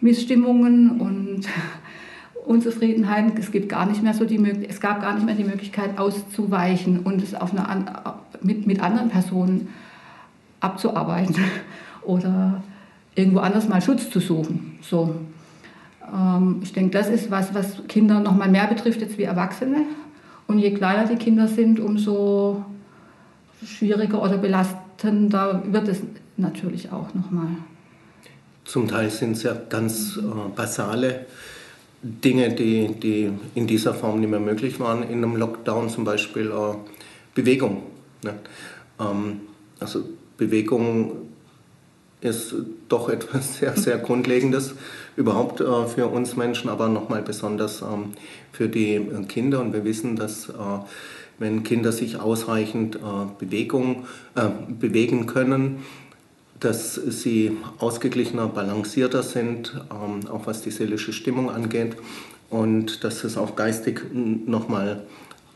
Missstimmungen 0.00 1.00
und 1.00 1.48
Unzufriedenheiten. 2.46 3.32
Es, 3.36 3.50
gibt 3.50 3.68
gar 3.68 3.86
nicht 3.86 4.00
mehr 4.00 4.14
so 4.14 4.24
die, 4.24 4.40
es 4.68 4.80
gab 4.80 5.02
gar 5.02 5.14
nicht 5.14 5.26
mehr 5.26 5.34
die 5.34 5.42
Möglichkeit 5.42 5.98
auszuweichen 5.98 7.00
und 7.00 7.20
es 7.20 7.34
auf 7.34 7.50
eine, 7.52 7.84
mit, 8.40 8.64
mit 8.64 8.80
anderen 8.80 9.08
Personen 9.08 9.68
abzuarbeiten 10.60 11.34
oder 12.02 12.62
irgendwo 13.16 13.40
anders 13.40 13.68
mal 13.68 13.82
Schutz 13.82 14.08
zu 14.08 14.20
suchen. 14.20 14.78
So. 14.82 15.16
Ähm, 16.14 16.60
ich 16.62 16.72
denke, 16.72 16.96
das 16.96 17.08
ist 17.08 17.32
was, 17.32 17.52
was 17.54 17.82
Kinder 17.88 18.20
noch 18.20 18.36
mal 18.36 18.48
mehr 18.48 18.68
betrifft 18.68 19.00
jetzt 19.00 19.18
wie 19.18 19.24
Erwachsene. 19.24 19.78
Und 20.46 20.60
je 20.60 20.70
kleiner 20.74 21.08
die 21.08 21.16
Kinder 21.16 21.48
sind, 21.48 21.80
umso 21.80 22.64
schwieriger 23.64 24.22
oder 24.22 24.38
belastender 24.38 25.62
wird 25.66 25.88
es 25.88 26.00
natürlich 26.36 26.92
auch 26.92 27.14
noch 27.14 27.30
mal. 27.30 27.48
Zum 28.64 28.88
Teil 28.88 29.10
sind 29.10 29.32
es 29.32 29.42
ja 29.42 29.56
ganz 29.68 30.16
äh, 30.16 30.20
basale 30.54 31.26
Dinge, 32.02 32.50
die, 32.54 32.88
die 32.88 33.30
in 33.54 33.66
dieser 33.66 33.94
Form 33.94 34.20
nicht 34.20 34.30
mehr 34.30 34.40
möglich 34.40 34.80
waren 34.80 35.02
in 35.02 35.24
einem 35.24 35.36
Lockdown, 35.36 35.88
zum 35.88 36.04
Beispiel 36.04 36.50
äh, 36.50 36.74
Bewegung. 37.34 37.82
Ne? 38.24 38.34
Ähm, 38.98 39.40
also 39.78 40.04
Bewegung 40.36 41.28
ist 42.20 42.54
doch 42.88 43.08
etwas 43.08 43.58
sehr, 43.58 43.76
sehr 43.76 43.98
Grundlegendes 43.98 44.74
überhaupt 45.16 45.60
äh, 45.60 45.86
für 45.86 46.06
uns 46.06 46.36
Menschen, 46.36 46.70
aber 46.70 46.88
nochmal 46.88 47.22
besonders 47.22 47.82
ähm, 47.82 48.12
für 48.52 48.68
die 48.68 49.00
Kinder. 49.28 49.60
Und 49.60 49.72
wir 49.72 49.84
wissen, 49.84 50.16
dass 50.16 50.48
äh, 50.48 50.52
wenn 51.40 51.64
Kinder 51.64 51.90
sich 51.90 52.20
ausreichend 52.20 52.96
äh, 52.96 53.00
Bewegung, 53.38 54.04
äh, 54.36 54.48
bewegen 54.68 55.26
können, 55.26 55.78
dass 56.60 56.94
sie 56.94 57.56
ausgeglichener, 57.78 58.46
balancierter 58.46 59.22
sind, 59.22 59.80
ähm, 59.90 60.28
auch 60.28 60.46
was 60.46 60.60
die 60.62 60.70
seelische 60.70 61.12
Stimmung 61.12 61.50
angeht 61.50 61.96
und 62.50 63.02
dass 63.02 63.24
es 63.24 63.38
auch 63.38 63.56
geistig 63.56 64.02
nochmal 64.12 65.02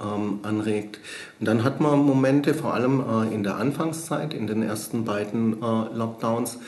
ähm, 0.01 0.41
anregt. 0.43 1.01
Und 1.39 1.47
dann 1.47 1.65
hat 1.65 1.81
man 1.81 1.99
Momente, 1.99 2.55
vor 2.55 2.73
allem 2.73 3.01
äh, 3.01 3.35
in 3.35 3.43
der 3.43 3.57
Anfangszeit, 3.57 4.33
in 4.33 4.47
den 4.47 4.63
ersten 4.63 5.05
beiden 5.05 5.63
äh, 5.63 5.95
Lockdowns, 5.95 6.59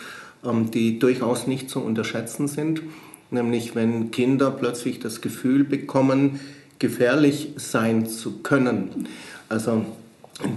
ähm, 0.45 0.71
die 0.71 0.99
durchaus 0.99 1.47
nicht 1.47 1.71
zu 1.71 1.81
unterschätzen 1.81 2.49
sind, 2.49 2.83
nämlich 3.31 3.75
wenn 3.75 4.11
Kinder 4.11 4.51
plötzlich 4.51 5.01
das 5.01 5.23
Gefühl 5.23 5.65
bekommen, 5.65 6.39
gefährlich 6.79 7.53
sein 7.57 8.07
zu 8.07 8.39
können. 8.39 9.09
Also 9.49 9.85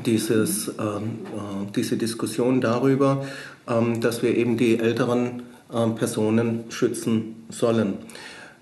dieses, 0.06 0.70
ähm, 0.80 1.20
äh, 1.26 1.72
diese 1.76 1.98
Diskussion 1.98 2.62
darüber, 2.62 3.26
ähm, 3.68 4.02
dass 4.02 4.22
wir 4.22 4.36
eben 4.36 4.58
die 4.58 4.80
älteren 4.80 5.44
ähm, 5.74 5.96
Personen 5.96 6.66
schützen 6.70 7.46
sollen. 7.50 7.94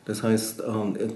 Das 0.05 0.23
heißt, 0.23 0.63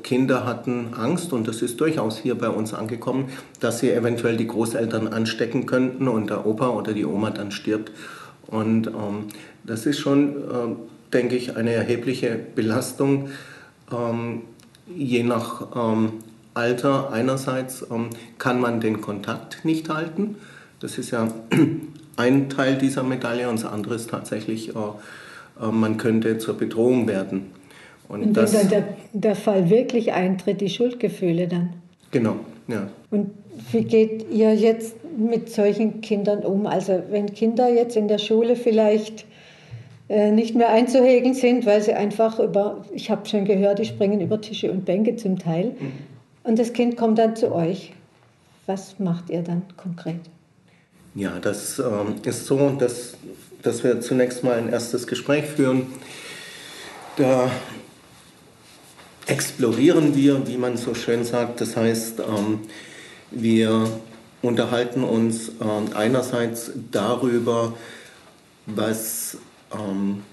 Kinder 0.03 0.45
hatten 0.45 0.93
Angst, 0.93 1.31
und 1.31 1.47
das 1.47 1.61
ist 1.61 1.79
durchaus 1.79 2.17
hier 2.17 2.35
bei 2.35 2.49
uns 2.49 2.73
angekommen, 2.73 3.29
dass 3.61 3.79
sie 3.79 3.89
eventuell 3.89 4.35
die 4.35 4.47
Großeltern 4.47 5.07
anstecken 5.07 5.65
könnten 5.65 6.09
und 6.09 6.29
der 6.29 6.45
Opa 6.45 6.67
oder 6.71 6.91
die 6.91 7.05
Oma 7.05 7.29
dann 7.29 7.51
stirbt. 7.51 7.93
Und 8.47 8.91
das 9.63 9.85
ist 9.85 9.99
schon, 9.99 10.35
denke 11.13 11.37
ich, 11.37 11.55
eine 11.55 11.71
erhebliche 11.71 12.37
Belastung, 12.53 13.29
je 14.93 15.23
nach 15.23 15.67
Alter 16.53 17.11
einerseits 17.11 17.85
kann 18.37 18.59
man 18.59 18.81
den 18.81 19.01
Kontakt 19.01 19.63
nicht 19.63 19.89
halten. 19.89 20.35
Das 20.79 20.97
ist 20.97 21.11
ja 21.11 21.27
ein 22.17 22.49
Teil 22.49 22.77
dieser 22.77 23.03
Medaille 23.03 23.49
und 23.49 23.61
das 23.61 23.71
andere 23.71 23.95
ist 23.95 24.09
tatsächlich, 24.09 24.69
äh, 24.69 24.79
äh, 25.61 25.71
man 25.71 25.97
könnte 25.97 26.37
zur 26.37 26.57
Bedrohung 26.57 27.07
werden. 27.07 27.51
Und, 28.09 28.23
und 28.23 28.35
wenn 28.35 28.51
dann 28.51 28.69
der, 28.69 28.83
der 29.13 29.35
Fall 29.35 29.69
wirklich 29.69 30.11
eintritt, 30.11 30.59
die 30.59 30.69
Schuldgefühle 30.69 31.47
dann. 31.47 31.73
Genau, 32.11 32.35
ja. 32.67 32.89
Und 33.09 33.31
wie 33.71 33.83
geht 33.83 34.25
ihr 34.31 34.53
jetzt 34.53 34.95
mit 35.17 35.49
solchen 35.49 36.01
Kindern 36.01 36.39
um? 36.39 36.65
Also 36.65 37.01
wenn 37.09 37.33
Kinder 37.33 37.69
jetzt 37.69 37.95
in 37.95 38.07
der 38.07 38.17
Schule 38.17 38.55
vielleicht 38.55 39.25
äh, 40.09 40.31
nicht 40.31 40.55
mehr 40.55 40.69
einzuhegen 40.69 41.33
sind, 41.33 41.65
weil 41.65 41.81
sie 41.81 41.93
einfach 41.93 42.39
über, 42.39 42.83
ich 42.93 43.09
habe 43.09 43.29
schon 43.29 43.45
gehört, 43.45 43.79
die 43.79 43.85
springen 43.85 44.19
über 44.19 44.41
Tische 44.41 44.71
und 44.71 44.83
Bänke 44.83 45.15
zum 45.15 45.39
Teil. 45.39 45.75
Und 46.43 46.57
das 46.57 46.73
Kind 46.73 46.97
kommt 46.97 47.19
dann 47.19 47.35
zu 47.35 47.53
euch. 47.53 47.93
Was 48.65 48.99
macht 48.99 49.29
ihr 49.29 49.41
dann 49.41 49.63
konkret? 49.77 50.21
Ja, 51.13 51.39
das 51.39 51.79
ähm, 51.79 52.15
ist 52.23 52.45
so, 52.45 52.69
dass, 52.69 53.15
dass 53.61 53.83
wir 53.83 54.01
zunächst 54.01 54.43
mal 54.43 54.57
ein 54.57 54.69
erstes 54.69 55.07
Gespräch 55.07 55.45
führen. 55.45 55.87
Da 57.17 57.51
explorieren 59.27 60.15
wir, 60.15 60.47
wie 60.47 60.57
man 60.57 60.77
so 60.77 60.93
schön 60.93 61.25
sagt. 61.25 61.61
Das 61.61 61.75
heißt, 61.75 62.19
ähm, 62.19 62.61
wir 63.31 63.87
unterhalten 64.41 65.03
uns 65.03 65.49
äh, 65.49 65.95
einerseits 65.95 66.71
darüber, 66.91 67.73
was 68.65 69.37
ähm, 69.73 70.23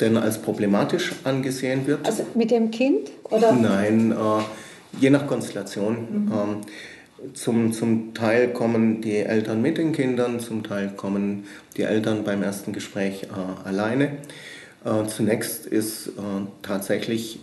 denn 0.00 0.16
als 0.16 0.40
problematisch 0.40 1.12
angesehen 1.24 1.86
wird. 1.86 2.06
Also 2.06 2.26
mit 2.34 2.50
dem 2.50 2.70
Kind? 2.70 3.10
Oder? 3.24 3.52
Nein, 3.52 4.12
äh, 4.12 4.42
je 5.00 5.10
nach 5.10 5.26
Konstellation. 5.26 5.94
Mhm. 5.94 6.32
Ähm, 6.32 6.60
zum, 7.34 7.72
zum 7.72 8.14
Teil 8.14 8.52
kommen 8.52 9.00
die 9.00 9.16
Eltern 9.16 9.60
mit 9.60 9.78
den 9.78 9.92
Kindern, 9.92 10.38
zum 10.38 10.62
Teil 10.62 10.92
kommen 10.96 11.44
die 11.76 11.82
Eltern 11.82 12.22
beim 12.22 12.42
ersten 12.42 12.72
Gespräch 12.72 13.24
äh, 13.24 13.68
alleine. 13.68 14.18
Äh, 14.84 15.06
zunächst 15.08 15.66
ist 15.66 16.08
äh, 16.08 16.10
tatsächlich 16.62 17.40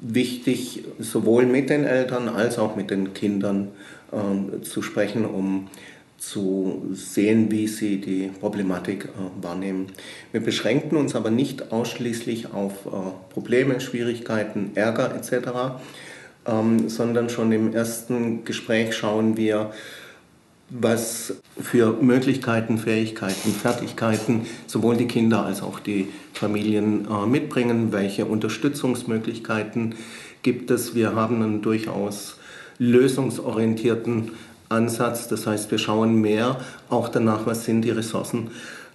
wichtig, 0.00 0.84
sowohl 0.98 1.46
mit 1.46 1.70
den 1.70 1.84
Eltern 1.84 2.28
als 2.28 2.58
auch 2.58 2.74
mit 2.74 2.90
den 2.90 3.12
Kindern 3.14 3.68
äh, 4.10 4.62
zu 4.62 4.82
sprechen, 4.82 5.24
um 5.24 5.68
zu 6.22 6.88
sehen, 6.92 7.50
wie 7.50 7.66
sie 7.66 8.00
die 8.00 8.30
Problematik 8.40 9.06
äh, 9.06 9.44
wahrnehmen. 9.44 9.88
Wir 10.30 10.40
beschränken 10.40 10.96
uns 10.96 11.16
aber 11.16 11.30
nicht 11.30 11.72
ausschließlich 11.72 12.52
auf 12.52 12.86
äh, 12.86 13.32
Probleme, 13.32 13.80
Schwierigkeiten, 13.80 14.70
Ärger 14.74 15.14
etc., 15.14 15.80
ähm, 16.46 16.88
sondern 16.88 17.28
schon 17.28 17.52
im 17.52 17.72
ersten 17.72 18.44
Gespräch 18.44 18.94
schauen 18.94 19.36
wir, 19.36 19.72
was 20.70 21.34
für 21.60 21.92
Möglichkeiten, 22.00 22.78
Fähigkeiten, 22.78 23.50
Fertigkeiten 23.50 24.46
sowohl 24.66 24.96
die 24.96 25.06
Kinder 25.06 25.44
als 25.44 25.62
auch 25.62 25.78
die 25.78 26.08
Familien 26.32 27.06
äh, 27.10 27.26
mitbringen, 27.26 27.92
welche 27.92 28.24
Unterstützungsmöglichkeiten 28.24 29.94
gibt 30.42 30.70
es. 30.70 30.94
Wir 30.94 31.14
haben 31.14 31.42
einen 31.42 31.62
durchaus 31.62 32.38
lösungsorientierten 32.78 34.32
Ansatz, 34.70 35.28
das 35.28 35.46
heißt, 35.46 35.70
wir 35.70 35.78
schauen 35.78 36.20
mehr. 36.20 36.58
Auch 36.88 37.08
danach, 37.08 37.44
was 37.44 37.66
sind 37.66 37.82
die 37.82 37.90
Ressourcen 37.90 38.50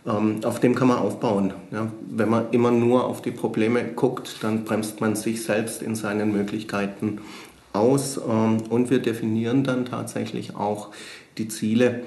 auf 0.05 0.59
dem 0.59 0.75
kann 0.75 0.87
man 0.87 0.99
aufbauen. 0.99 1.53
Ja, 1.71 1.91
wenn 2.09 2.29
man 2.29 2.51
immer 2.51 2.71
nur 2.71 3.05
auf 3.05 3.21
die 3.21 3.31
Probleme 3.31 3.83
guckt, 3.83 4.37
dann 4.41 4.63
bremst 4.63 5.01
man 5.01 5.15
sich 5.15 5.43
selbst 5.43 5.81
in 5.81 5.95
seinen 5.95 6.31
Möglichkeiten 6.31 7.19
aus 7.73 8.17
ähm, 8.17 8.63
und 8.69 8.89
wir 8.89 8.99
definieren 8.99 9.63
dann 9.63 9.85
tatsächlich 9.85 10.55
auch 10.55 10.89
die 11.37 11.47
Ziele. 11.47 12.03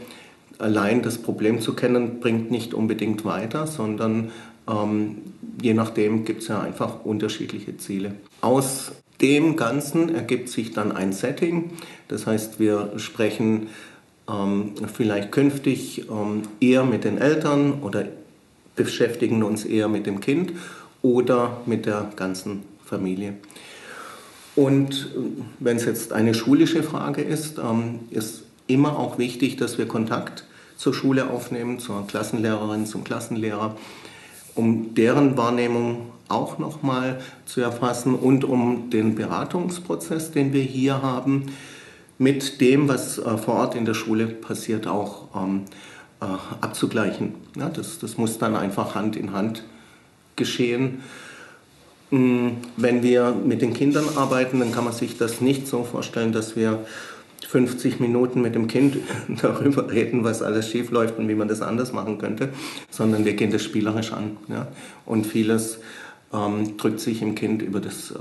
Allein 0.59 1.03
das 1.03 1.19
Problem 1.19 1.61
zu 1.61 1.75
kennen 1.75 2.21
bringt 2.21 2.51
nicht 2.51 2.75
unbedingt 2.75 3.25
weiter, 3.25 3.67
sondern 3.67 4.31
Ähm, 4.69 5.17
je 5.61 5.75
nachdem 5.75 6.25
gibt 6.25 6.43
es 6.43 6.49
ja 6.49 6.61
einfach 6.61 7.05
unterschiedliche 7.05 7.77
Ziele. 7.79 8.15
Aus 8.41 8.93
dem 9.21 9.57
Ganzen 9.57 10.15
ergibt 10.15 10.49
sich 10.49 10.73
dann 10.73 10.93
ein 10.93 11.13
Setting. 11.13 11.73
Das 12.09 12.27
heißt, 12.27 12.61
wir 12.61 12.93
sprechen 12.97 13.69
ähm, 14.31 14.73
vielleicht 14.93 15.33
künftig 15.33 16.09
ähm, 16.11 16.43
eher 16.61 16.85
mit 16.85 17.05
den 17.05 17.19
Eltern 17.19 17.83
oder 17.83 18.05
beschäftigen 18.77 19.43
uns 19.43 19.65
eher 19.65 19.89
mit 19.89 20.07
dem 20.07 20.21
Kind 20.21 20.53
oder 21.03 21.59
mit 21.67 21.87
der 21.87 22.11
ganzen 22.17 22.63
Familie. 22.85 23.35
Und 24.57 24.93
äh, 24.93 25.21
wenn 25.59 25.77
es 25.77 25.85
jetzt 25.85 26.13
eine 26.13 26.35
schulische 26.35 26.83
Frage 26.83 27.23
ist, 27.23 27.59
ähm, 27.59 28.01
ist 28.11 28.45
immer 28.67 28.99
auch 28.99 29.19
wichtig, 29.19 29.57
dass 29.57 29.79
wir 29.79 29.87
Kontakt 29.87 30.45
zur 30.77 30.95
Schule 30.95 31.29
aufnehmen, 31.31 31.79
zur 31.79 32.07
Klassenlehrerin, 32.07 32.87
zum 32.87 33.05
Klassenlehrer, 33.05 33.77
um 34.55 34.95
deren 34.95 35.37
Wahrnehmung 35.37 36.11
auch 36.29 36.59
nochmal 36.59 37.21
zu 37.45 37.61
erfassen 37.61 38.15
und 38.15 38.45
um 38.45 38.89
den 38.91 39.15
Beratungsprozess, 39.15 40.31
den 40.31 40.53
wir 40.53 40.63
hier 40.63 41.03
haben, 41.03 41.47
mit 42.21 42.61
dem, 42.61 42.87
was 42.87 43.19
äh, 43.19 43.39
vor 43.39 43.55
Ort 43.55 43.75
in 43.75 43.87
der 43.87 43.95
Schule 43.95 44.27
passiert, 44.27 44.87
auch 44.87 45.29
ähm, 45.35 45.63
äh, 46.21 46.27
abzugleichen. 46.61 47.35
Ja, 47.57 47.71
das, 47.71 47.99
das 47.99 48.19
muss 48.19 48.37
dann 48.39 48.55
einfach 48.57 48.95
Hand 48.95 49.17
in 49.17 49.33
Hand 49.33 49.65
geschehen. 50.37 51.01
Mm, 52.11 52.49
wenn 52.77 53.03
wir 53.03 53.33
mit 53.33 53.63
den 53.63 53.73
Kindern 53.73 54.05
arbeiten, 54.17 54.61
dann 54.61 54.71
kann 54.71 54.85
man 54.85 54.93
sich 54.93 55.17
das 55.17 55.41
nicht 55.41 55.67
so 55.67 55.83
vorstellen, 55.83 56.33
dass 56.33 56.57
wir 56.57 56.85
50 57.49 58.01
Minuten 58.01 58.43
mit 58.43 58.55
dem 58.55 58.67
Kind 58.67 58.99
darüber 59.41 59.91
reden, 59.91 60.23
was 60.23 60.43
alles 60.43 60.69
schief 60.69 60.91
läuft 60.91 61.19
und 61.19 61.27
wie 61.27 61.35
man 61.35 61.49
das 61.49 61.63
anders 61.63 61.95
machen 61.95 62.19
könnte, 62.19 62.51
sondern 62.91 63.25
wir 63.25 63.33
gehen 63.33 63.51
das 63.51 63.65
spielerisch 63.65 64.13
an. 64.13 64.37
Ja? 64.49 64.69
Und 65.07 65.27
vieles 65.27 65.79
ähm, 66.35 66.77
drückt 66.77 67.01
sich 67.01 67.23
im 67.23 67.35
Kind 67.35 67.63
über 67.63 67.81
das 67.81 68.11
äh, 68.11 68.15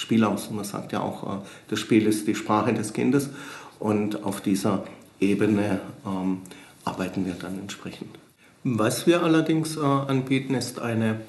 Spiel 0.00 0.20
man 0.20 0.64
sagt 0.64 0.92
ja 0.92 1.00
auch, 1.00 1.22
äh, 1.24 1.38
das 1.68 1.78
Spiel 1.78 2.06
ist 2.06 2.26
die 2.26 2.34
Sprache 2.34 2.72
des 2.72 2.92
Kindes 2.92 3.30
und 3.78 4.24
auf 4.24 4.40
dieser 4.40 4.84
Ebene 5.20 5.80
ähm, 6.06 6.38
arbeiten 6.84 7.26
wir 7.26 7.34
dann 7.34 7.58
entsprechend. 7.58 8.18
Was 8.64 9.06
wir 9.06 9.22
allerdings 9.22 9.76
äh, 9.76 9.80
anbieten, 9.80 10.54
ist 10.54 10.80
eine 10.80 11.20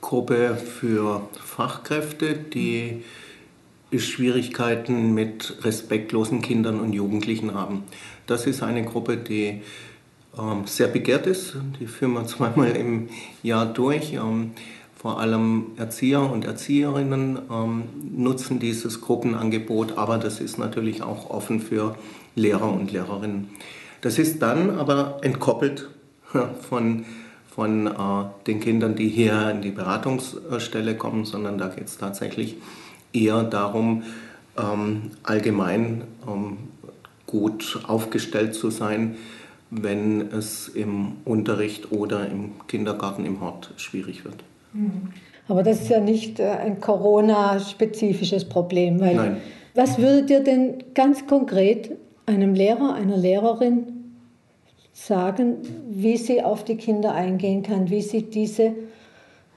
Gruppe 0.00 0.56
für 0.56 1.28
Fachkräfte, 1.44 2.34
die 2.34 3.02
Schwierigkeiten 3.96 5.14
mit 5.14 5.64
respektlosen 5.64 6.42
Kindern 6.42 6.80
und 6.80 6.92
Jugendlichen 6.92 7.54
haben. 7.54 7.84
Das 8.26 8.46
ist 8.46 8.62
eine 8.62 8.84
Gruppe, 8.84 9.16
die 9.16 9.62
ähm, 10.38 10.66
sehr 10.66 10.88
begehrt 10.88 11.26
ist. 11.26 11.56
Die 11.80 11.86
führen 11.86 12.12
wir 12.12 12.26
zweimal 12.26 12.70
im 12.76 13.08
Jahr 13.42 13.66
durch. 13.66 14.12
Ähm, 14.12 14.52
vor 14.98 15.20
allem 15.20 15.66
Erzieher 15.76 16.20
und 16.20 16.44
Erzieherinnen 16.44 17.38
ähm, 17.50 17.84
nutzen 18.16 18.58
dieses 18.58 19.00
Gruppenangebot, 19.00 19.96
aber 19.96 20.18
das 20.18 20.40
ist 20.40 20.58
natürlich 20.58 21.02
auch 21.02 21.30
offen 21.30 21.60
für 21.60 21.94
Lehrer 22.34 22.72
und 22.72 22.90
Lehrerinnen. 22.90 23.48
Das 24.00 24.18
ist 24.18 24.42
dann 24.42 24.70
aber 24.76 25.18
entkoppelt 25.22 25.88
von, 26.68 27.04
von 27.48 27.86
äh, 27.86 27.90
den 28.48 28.58
Kindern, 28.58 28.96
die 28.96 29.08
hier 29.08 29.50
in 29.50 29.62
die 29.62 29.70
Beratungsstelle 29.70 30.96
kommen, 30.96 31.24
sondern 31.24 31.58
da 31.58 31.68
geht 31.68 31.86
es 31.86 31.98
tatsächlich 31.98 32.56
eher 33.12 33.44
darum, 33.44 34.02
ähm, 34.56 35.12
allgemein 35.22 36.02
ähm, 36.26 36.56
gut 37.24 37.80
aufgestellt 37.86 38.54
zu 38.56 38.70
sein, 38.70 39.16
wenn 39.70 40.32
es 40.32 40.66
im 40.66 41.18
Unterricht 41.24 41.92
oder 41.92 42.28
im 42.28 42.52
Kindergarten 42.66 43.24
im 43.24 43.40
Hort 43.40 43.74
schwierig 43.76 44.24
wird. 44.24 44.42
Aber 45.48 45.62
das 45.62 45.82
ist 45.82 45.88
ja 45.88 46.00
nicht 46.00 46.40
äh, 46.40 46.48
ein 46.48 46.80
Corona-spezifisches 46.80 48.44
Problem. 48.44 49.00
Weil 49.00 49.16
Nein. 49.16 49.36
Was 49.74 49.98
würdet 49.98 50.30
ihr 50.30 50.40
denn 50.40 50.78
ganz 50.94 51.26
konkret 51.26 51.92
einem 52.26 52.54
Lehrer, 52.54 52.94
einer 52.94 53.16
Lehrerin 53.16 53.98
sagen, 54.92 55.56
wie 55.88 56.16
sie 56.16 56.42
auf 56.42 56.64
die 56.64 56.76
Kinder 56.76 57.14
eingehen 57.14 57.62
kann, 57.62 57.88
wie 57.88 58.02
sie 58.02 58.22
diese 58.22 58.74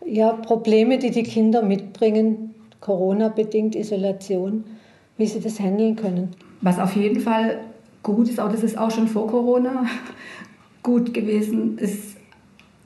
ja, 0.06 0.34
Probleme, 0.34 1.00
die 1.00 1.12
die 1.12 1.24
Kinder 1.24 1.64
mitbringen, 1.64 2.54
Corona-bedingt 2.80 3.76
Isolation, 3.76 4.64
wie 5.18 5.26
sie 5.26 5.40
das 5.40 5.60
handeln 5.60 5.96
können? 5.96 6.30
Was 6.62 6.80
auf 6.80 6.96
jeden 6.96 7.20
Fall 7.20 7.60
gut 8.04 8.30
ist, 8.30 8.40
auch 8.40 8.52
das 8.52 8.64
ist 8.64 8.78
auch 8.78 8.92
schon 8.92 9.08
vor 9.08 9.28
Corona 9.28 9.86
gut 10.84 11.14
gewesen, 11.14 11.78
ist 11.78 12.18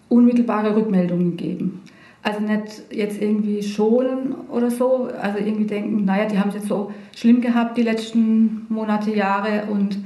unmittelbare 0.10 0.76
Rückmeldungen 0.76 1.38
geben. 1.38 1.82
Also 2.26 2.40
nicht 2.40 2.82
jetzt 2.92 3.22
irgendwie 3.22 3.62
schonen 3.62 4.34
oder 4.50 4.72
so, 4.72 5.10
also 5.22 5.38
irgendwie 5.38 5.66
denken, 5.66 6.06
naja, 6.06 6.26
die 6.26 6.40
haben 6.40 6.50
es 6.50 6.56
jetzt 6.56 6.68
so 6.68 6.92
schlimm 7.16 7.40
gehabt 7.40 7.78
die 7.78 7.84
letzten 7.84 8.66
Monate, 8.68 9.14
Jahre 9.14 9.66
und 9.72 10.00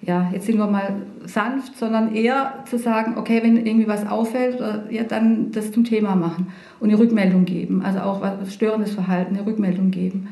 ja, 0.00 0.30
jetzt 0.32 0.46
sind 0.46 0.56
wir 0.58 0.68
mal 0.68 1.02
sanft, 1.26 1.76
sondern 1.76 2.14
eher 2.14 2.62
zu 2.70 2.78
sagen, 2.78 3.16
okay, 3.18 3.40
wenn 3.42 3.56
irgendwie 3.66 3.88
was 3.88 4.06
auffällt, 4.06 4.62
ja, 4.90 5.02
dann 5.02 5.50
das 5.50 5.72
zum 5.72 5.82
Thema 5.82 6.14
machen 6.14 6.46
und 6.78 6.90
eine 6.90 6.98
Rückmeldung 7.00 7.44
geben, 7.44 7.82
also 7.84 7.98
auch 8.02 8.20
was 8.20 8.54
störendes 8.54 8.92
Verhalten, 8.92 9.36
eine 9.36 9.44
Rückmeldung 9.44 9.90
geben. 9.90 10.28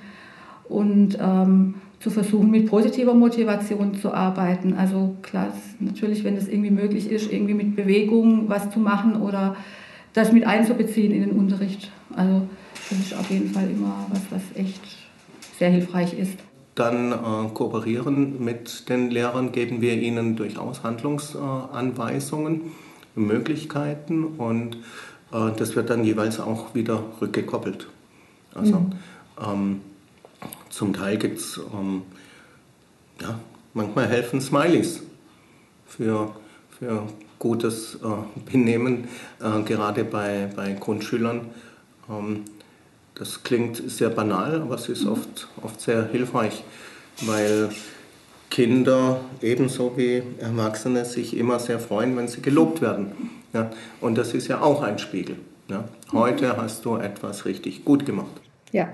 Und 0.68 1.18
ähm, 1.20 1.74
zu 1.98 2.10
versuchen, 2.10 2.52
mit 2.52 2.66
positiver 2.66 3.14
Motivation 3.14 3.94
zu 3.94 4.14
arbeiten. 4.14 4.74
Also 4.74 5.16
klar, 5.22 5.48
natürlich, 5.80 6.22
wenn 6.22 6.36
es 6.36 6.46
irgendwie 6.46 6.70
möglich 6.70 7.10
ist, 7.10 7.32
irgendwie 7.32 7.54
mit 7.54 7.74
Bewegung 7.74 8.48
was 8.48 8.70
zu 8.70 8.78
machen 8.78 9.20
oder 9.20 9.56
das 10.16 10.33
mit 10.33 10.46
einzubeziehen 10.46 11.12
in 11.12 11.20
den 11.20 11.33
Unterricht. 11.33 11.90
Also 12.14 12.48
das 12.88 12.98
ist 12.98 13.14
auf 13.14 13.31
jeden 13.31 13.50
Fall 13.50 13.70
immer 13.70 14.07
was, 14.11 14.22
was 14.31 14.42
echt 14.55 14.81
sehr 15.59 15.70
hilfreich 15.70 16.18
ist. 16.18 16.38
Dann 16.74 17.12
äh, 17.12 17.48
kooperieren 17.52 18.42
mit 18.42 18.88
den 18.88 19.11
Lehrern, 19.11 19.52
geben 19.52 19.81
wir 19.81 19.94
ihnen 19.94 20.37
durchaus 20.37 20.83
Handlungsanweisungen, 20.83 22.61
äh, 23.16 23.20
Möglichkeiten 23.20 24.24
und 24.24 24.76
äh, 25.33 25.52
das 25.57 25.76
wird 25.76 25.90
dann 25.90 26.05
jeweils 26.05 26.40
auch 26.40 26.74
wieder 26.74 27.02
rückgekoppelt. 27.20 27.87
Also 28.55 28.81
mhm. 28.81 28.92
ähm, 29.42 29.81
zum 30.70 30.92
Teil 30.94 31.18
gibt 31.18 31.38
es, 31.38 31.61
ähm, 31.74 32.02
ja, 33.20 33.38
manchmal 33.74 34.09
helfen 34.09 34.40
Smileys 34.40 35.02
für, 35.87 36.35
für 36.78 37.02
gutes 37.38 37.96
äh, 37.96 38.50
Benehmen, 38.50 39.08
äh, 39.40 39.62
gerade 39.62 40.04
bei, 40.04 40.48
bei 40.54 40.72
Grundschülern. 40.72 41.42
Ähm, 42.10 42.44
das 43.14 43.42
klingt 43.42 43.76
sehr 43.90 44.10
banal, 44.10 44.60
aber 44.60 44.74
es 44.74 44.88
ist 44.88 45.04
mhm. 45.04 45.12
oft, 45.12 45.48
oft 45.62 45.80
sehr 45.80 46.06
hilfreich, 46.06 46.64
weil 47.22 47.70
Kinder 48.50 49.20
ebenso 49.42 49.96
wie 49.96 50.22
Erwachsene 50.38 51.04
sich 51.04 51.36
immer 51.36 51.58
sehr 51.58 51.78
freuen, 51.78 52.16
wenn 52.16 52.28
sie 52.28 52.42
gelobt 52.42 52.80
werden. 52.80 53.12
Ja? 53.52 53.70
Und 54.00 54.18
das 54.18 54.34
ist 54.34 54.48
ja 54.48 54.60
auch 54.60 54.82
ein 54.82 54.98
Spiegel. 54.98 55.36
Ja? 55.68 55.84
Heute 56.12 56.52
mhm. 56.52 56.56
hast 56.58 56.84
du 56.84 56.96
etwas 56.96 57.46
richtig 57.46 57.84
gut 57.84 58.04
gemacht. 58.04 58.40
Ja, 58.72 58.88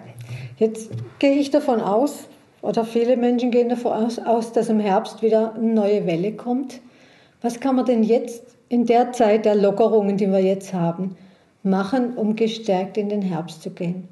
jetzt 0.58 0.90
gehe 1.18 1.34
ich 1.34 1.50
davon 1.50 1.80
aus, 1.80 2.28
oder 2.60 2.84
viele 2.84 3.16
Menschen 3.16 3.50
gehen 3.50 3.68
davon 3.68 3.92
aus, 4.24 4.52
dass 4.52 4.68
im 4.68 4.78
Herbst 4.78 5.20
wieder 5.20 5.54
eine 5.54 5.74
neue 5.74 6.06
Welle 6.06 6.32
kommt. 6.32 6.80
Was 7.42 7.59
kann 7.59 7.76
man 7.76 7.85
denn 7.85 8.05
jetzt 8.05 8.57
in 8.68 8.87
der 8.87 9.12
Zeit 9.12 9.44
der 9.44 9.57
Lockerungen, 9.57 10.16
die 10.16 10.28
wir 10.28 10.40
jetzt 10.40 10.72
haben, 10.72 11.16
machen, 11.62 12.14
um 12.14 12.37
gestärkt 12.37 12.96
in 12.96 13.09
den 13.09 13.22
Herbst 13.22 13.62
zu 13.62 13.70
gehen? 13.70 14.09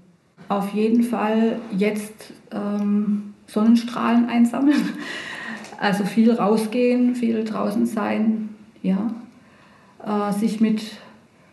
Auf 0.49 0.75
jeden 0.75 1.05
Fall 1.05 1.59
jetzt 1.77 2.33
ähm, 2.53 3.35
Sonnenstrahlen 3.47 4.29
einsammeln. 4.29 4.83
Also 5.83 6.05
viel 6.05 6.31
rausgehen, 6.31 7.15
viel 7.15 7.43
draußen 7.43 7.87
sein, 7.87 8.51
ja. 8.83 9.15
Äh, 10.05 10.31
sich 10.35 10.61
mit 10.61 10.83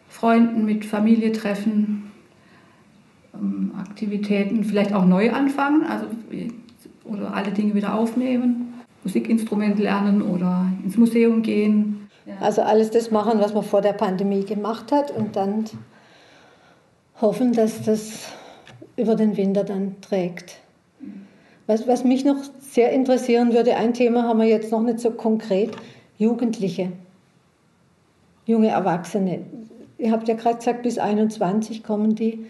Freunden, 0.09 0.65
mit 0.65 0.83
Familie 0.83 1.31
treffen, 1.31 2.11
ähm, 3.33 3.71
Aktivitäten 3.79 4.65
vielleicht 4.65 4.93
auch 4.93 5.05
neu 5.05 5.31
anfangen, 5.31 5.85
also 5.85 6.07
oder 7.05 7.33
alle 7.33 7.51
Dinge 7.51 7.73
wieder 7.73 7.95
aufnehmen. 7.95 8.66
Musikinstrument 9.07 9.79
lernen 9.79 10.21
oder 10.21 10.67
ins 10.83 10.97
Museum 10.97 11.41
gehen. 11.41 12.09
Also 12.41 12.61
alles 12.61 12.91
das 12.91 13.09
machen, 13.09 13.39
was 13.39 13.53
man 13.53 13.63
vor 13.63 13.81
der 13.81 13.93
Pandemie 13.93 14.43
gemacht 14.43 14.91
hat 14.91 15.11
und 15.11 15.37
dann 15.37 15.63
hoffen, 17.21 17.53
dass 17.53 17.83
das 17.83 18.27
über 18.97 19.15
den 19.15 19.37
Winter 19.37 19.63
dann 19.63 19.95
trägt. 20.01 20.57
Was, 21.67 21.87
was 21.87 22.03
mich 22.03 22.25
noch 22.25 22.35
sehr 22.59 22.91
interessieren 22.91 23.53
würde, 23.53 23.77
ein 23.77 23.93
Thema 23.93 24.23
haben 24.23 24.39
wir 24.39 24.47
jetzt 24.47 24.71
noch 24.71 24.81
nicht 24.81 24.99
so 24.99 25.11
konkret, 25.11 25.71
Jugendliche, 26.17 26.91
junge 28.45 28.69
Erwachsene. 28.69 29.45
Ihr 29.97 30.11
habt 30.11 30.27
ja 30.27 30.35
gerade 30.35 30.57
gesagt, 30.57 30.83
bis 30.83 30.97
21 30.97 31.83
kommen 31.83 32.15
die. 32.15 32.45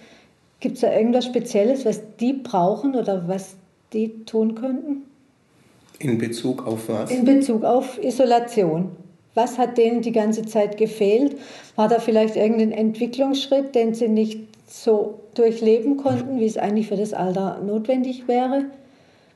Gibt 0.60 0.76
es 0.76 0.82
da 0.82 0.92
irgendwas 0.92 1.26
Spezielles, 1.26 1.86
was 1.86 2.02
die 2.18 2.34
brauchen 2.34 2.96
oder 2.96 3.28
was 3.28 3.58
die 3.94 4.26
tun 4.26 4.56
könnten? 4.56 5.07
In 6.00 6.18
Bezug 6.18 6.66
auf 6.66 6.90
was? 6.90 7.12
In 7.12 7.26
Bezug 7.26 7.64
auf 7.64 8.02
Isolation. 8.04 8.92
was 9.34 9.60
hat 9.60 9.78
denen 9.78 10.02
die 10.02 10.12
ganze 10.12 10.46
Zeit 10.46 10.78
gefehlt? 10.78 11.38
War 11.76 11.88
da 11.88 12.00
vielleicht 12.00 12.36
irgendein 12.36 12.72
Entwicklungsschritt, 12.72 13.76
den 13.76 13.94
sie 13.94 14.08
nicht 14.08 14.40
so 14.68 15.20
durchleben 15.36 15.98
konnten, 15.98 16.40
wie 16.40 16.46
es 16.46 16.58
eigentlich 16.58 16.88
für 16.88 16.98
das 16.98 17.14
Alter 17.14 17.62
notwendig 17.64 18.28
wäre? 18.28 18.66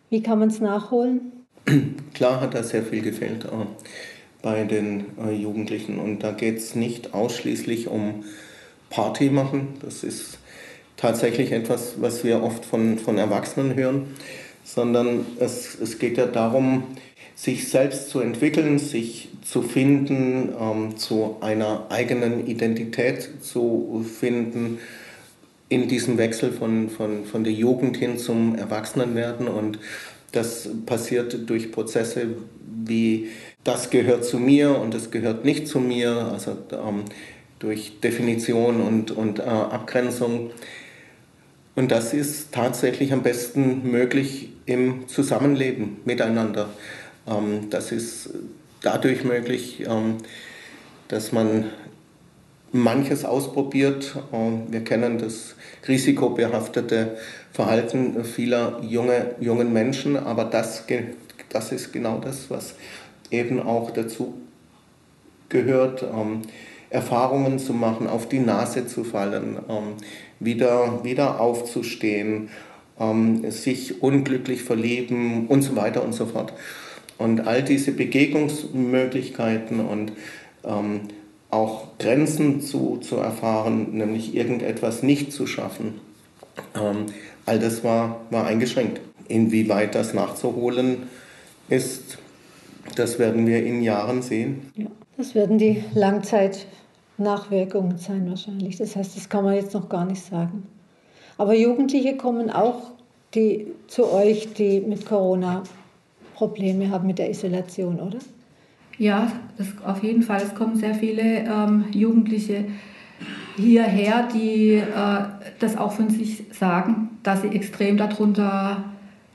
Wie 0.10 0.24
kann 0.24 0.40
man 0.40 0.50
es 0.50 0.60
nachholen? 0.60 1.32
Klar 2.14 2.42
hat 2.42 2.56
da 2.56 2.64
sehr 2.64 2.84
viel 2.84 3.02
gefehlt 3.02 3.46
äh, 3.46 3.50
bei 4.42 4.64
den 4.64 5.06
äh, 5.24 5.32
Jugendlichen. 5.32 6.00
Und 6.00 6.24
da 6.24 6.32
geht 6.32 6.58
es 6.58 6.76
nicht 6.76 7.14
ausschließlich 7.14 7.88
um 7.88 8.24
Party 8.90 9.30
machen. 9.30 9.76
Das 9.82 10.04
ist 10.04 10.40
tatsächlich 10.98 11.52
etwas, 11.52 12.02
was 12.02 12.24
wir 12.24 12.44
oft 12.44 12.66
von, 12.66 12.98
von 12.98 13.18
Erwachsenen 13.18 13.76
hören, 13.76 14.08
sondern 14.64 15.26
es, 15.40 15.78
es 15.80 16.00
geht 16.00 16.18
ja 16.18 16.28
darum, 16.28 16.84
sich 17.36 17.70
selbst 17.70 18.10
zu 18.10 18.20
entwickeln, 18.20 18.78
sich 18.78 19.30
zu 19.44 19.62
finden, 19.62 20.50
ähm, 20.60 20.98
zu 20.98 21.38
einer 21.42 21.88
eigenen 21.90 22.46
Identität 22.46 23.30
zu 23.42 24.06
finden, 24.20 24.80
in 25.70 25.88
diesem 25.88 26.18
Wechsel 26.18 26.52
von, 26.52 26.90
von, 26.90 27.26
von 27.26 27.44
der 27.44 27.54
Jugend 27.54 27.98
hin 27.98 28.18
zum 28.18 28.56
Erwachsenenwerden. 28.56 29.48
Und 29.48 29.80
das 30.34 30.70
passiert 30.86 31.50
durch 31.50 31.72
Prozesse 31.72 32.28
wie, 32.86 33.30
das 33.64 33.90
gehört 33.90 34.26
zu 34.26 34.38
mir 34.38 34.78
und 34.78 34.94
das 34.94 35.12
gehört 35.12 35.46
nicht 35.46 35.68
zu 35.68 35.80
mir, 35.80 36.30
also 36.32 36.58
ähm, 36.72 37.06
durch 37.60 38.00
Definition 38.02 38.82
und, 38.82 39.12
und 39.12 39.40
äh, 39.40 39.44
Abgrenzung. 39.44 40.52
Und 41.74 41.92
das 41.92 42.14
ist 42.14 42.52
tatsächlich 42.52 43.14
am 43.14 43.24
besten 43.24 43.90
möglich 43.90 44.50
im 44.66 45.08
Zusammenleben 45.08 45.98
miteinander. 46.04 46.70
Ähm, 47.28 47.70
das 47.70 47.92
ist 47.92 48.30
dadurch 48.82 49.24
möglich, 49.24 49.86
ähm, 49.88 50.18
dass 51.08 51.32
man 51.32 51.70
manches 52.74 53.24
ausprobiert. 53.24 54.18
Ähm, 54.34 54.64
wir 54.70 54.84
kennen 54.84 55.18
das 55.18 55.56
risikobehaftete 55.88 57.18
Verhalten 57.54 58.24
vieler 58.26 58.82
junge, 58.84 59.36
jungen 59.40 59.72
Menschen, 59.72 60.18
aber 60.18 60.46
das, 60.46 60.84
das 61.50 61.72
ist 61.72 61.94
genau 61.94 62.20
das, 62.20 62.50
was 62.50 62.76
eben 63.30 63.62
auch 63.62 63.92
dazu 63.92 64.34
gehört, 65.50 66.06
Erfahrungen 66.90 67.60
zu 67.60 67.74
machen, 67.74 68.08
auf 68.08 68.30
die 68.30 68.40
Nase 68.40 68.88
zu 68.88 69.04
fallen, 69.04 69.58
wieder, 70.42 71.04
wieder 71.04 71.40
aufzustehen, 71.40 72.50
sich 73.50 74.04
unglücklich 74.04 74.62
verlieben 74.62 75.48
und 75.48 75.64
so 75.64 75.76
weiter 75.76 76.04
und 76.04 76.14
so 76.14 76.28
fort. 76.28 76.54
Und 77.18 77.48
all 77.48 77.64
diese 77.64 77.94
Begegnungsmöglichkeiten 77.94 79.80
und 79.80 80.12
ähm, 80.64 81.02
auch 81.52 81.98
Grenzen 82.00 82.62
zu, 82.62 82.98
zu 82.98 83.18
erfahren, 83.18 83.98
nämlich 83.98 84.34
irgendetwas 84.34 85.04
nicht 85.04 85.34
zu 85.34 85.46
schaffen. 85.46 86.00
Ähm, 86.76 87.08
all 87.46 87.60
das 87.60 87.84
war, 87.84 88.22
war 88.30 88.46
eingeschränkt. 88.48 89.02
Inwieweit 89.28 89.96
das 89.96 90.14
nachzuholen 90.14 91.04
ist, 91.70 92.18
das 92.96 93.20
werden 93.20 93.46
wir 93.48 93.64
in 93.66 93.82
Jahren 93.82 94.22
sehen. 94.22 94.72
Ja, 94.76 94.88
das 95.18 95.36
werden 95.36 95.58
die 95.58 95.84
Langzeitnachwirkungen 97.24 97.98
sein 97.98 98.30
wahrscheinlich. 98.30 98.78
Das 98.78 98.96
heißt, 98.96 99.16
das 99.16 99.30
kann 99.30 99.44
man 99.44 99.56
jetzt 99.56 99.74
noch 99.74 99.90
gar 99.90 100.06
nicht 100.06 100.24
sagen. 100.24 100.64
Aber 101.38 101.56
Jugendliche 101.56 102.18
kommen 102.18 102.50
auch 102.50 102.92
die, 103.34 103.68
zu 103.88 104.12
euch, 104.12 104.54
die 104.54 104.82
mit 104.82 105.06
Corona 105.06 105.64
Probleme 106.36 106.90
haben 106.90 107.08
mit 107.08 107.20
der 107.20 107.30
Isolation, 107.30 108.00
oder? 108.00 108.20
Ja, 108.98 109.32
das, 109.58 109.68
auf 109.86 110.04
jeden 110.04 110.22
Fall. 110.22 110.42
Es 110.42 110.54
kommen 110.54 110.76
sehr 110.76 110.96
viele 110.96 111.22
ähm, 111.22 111.86
Jugendliche 111.92 112.66
hierher, 113.56 114.28
die 114.34 114.74
äh, 114.74 115.24
das 115.60 115.78
auch 115.78 115.92
von 115.92 116.10
sich 116.10 116.44
sagen, 116.52 117.10
dass 117.24 117.42
sie 117.42 117.50
extrem 117.50 117.98
darunter 117.98 118.84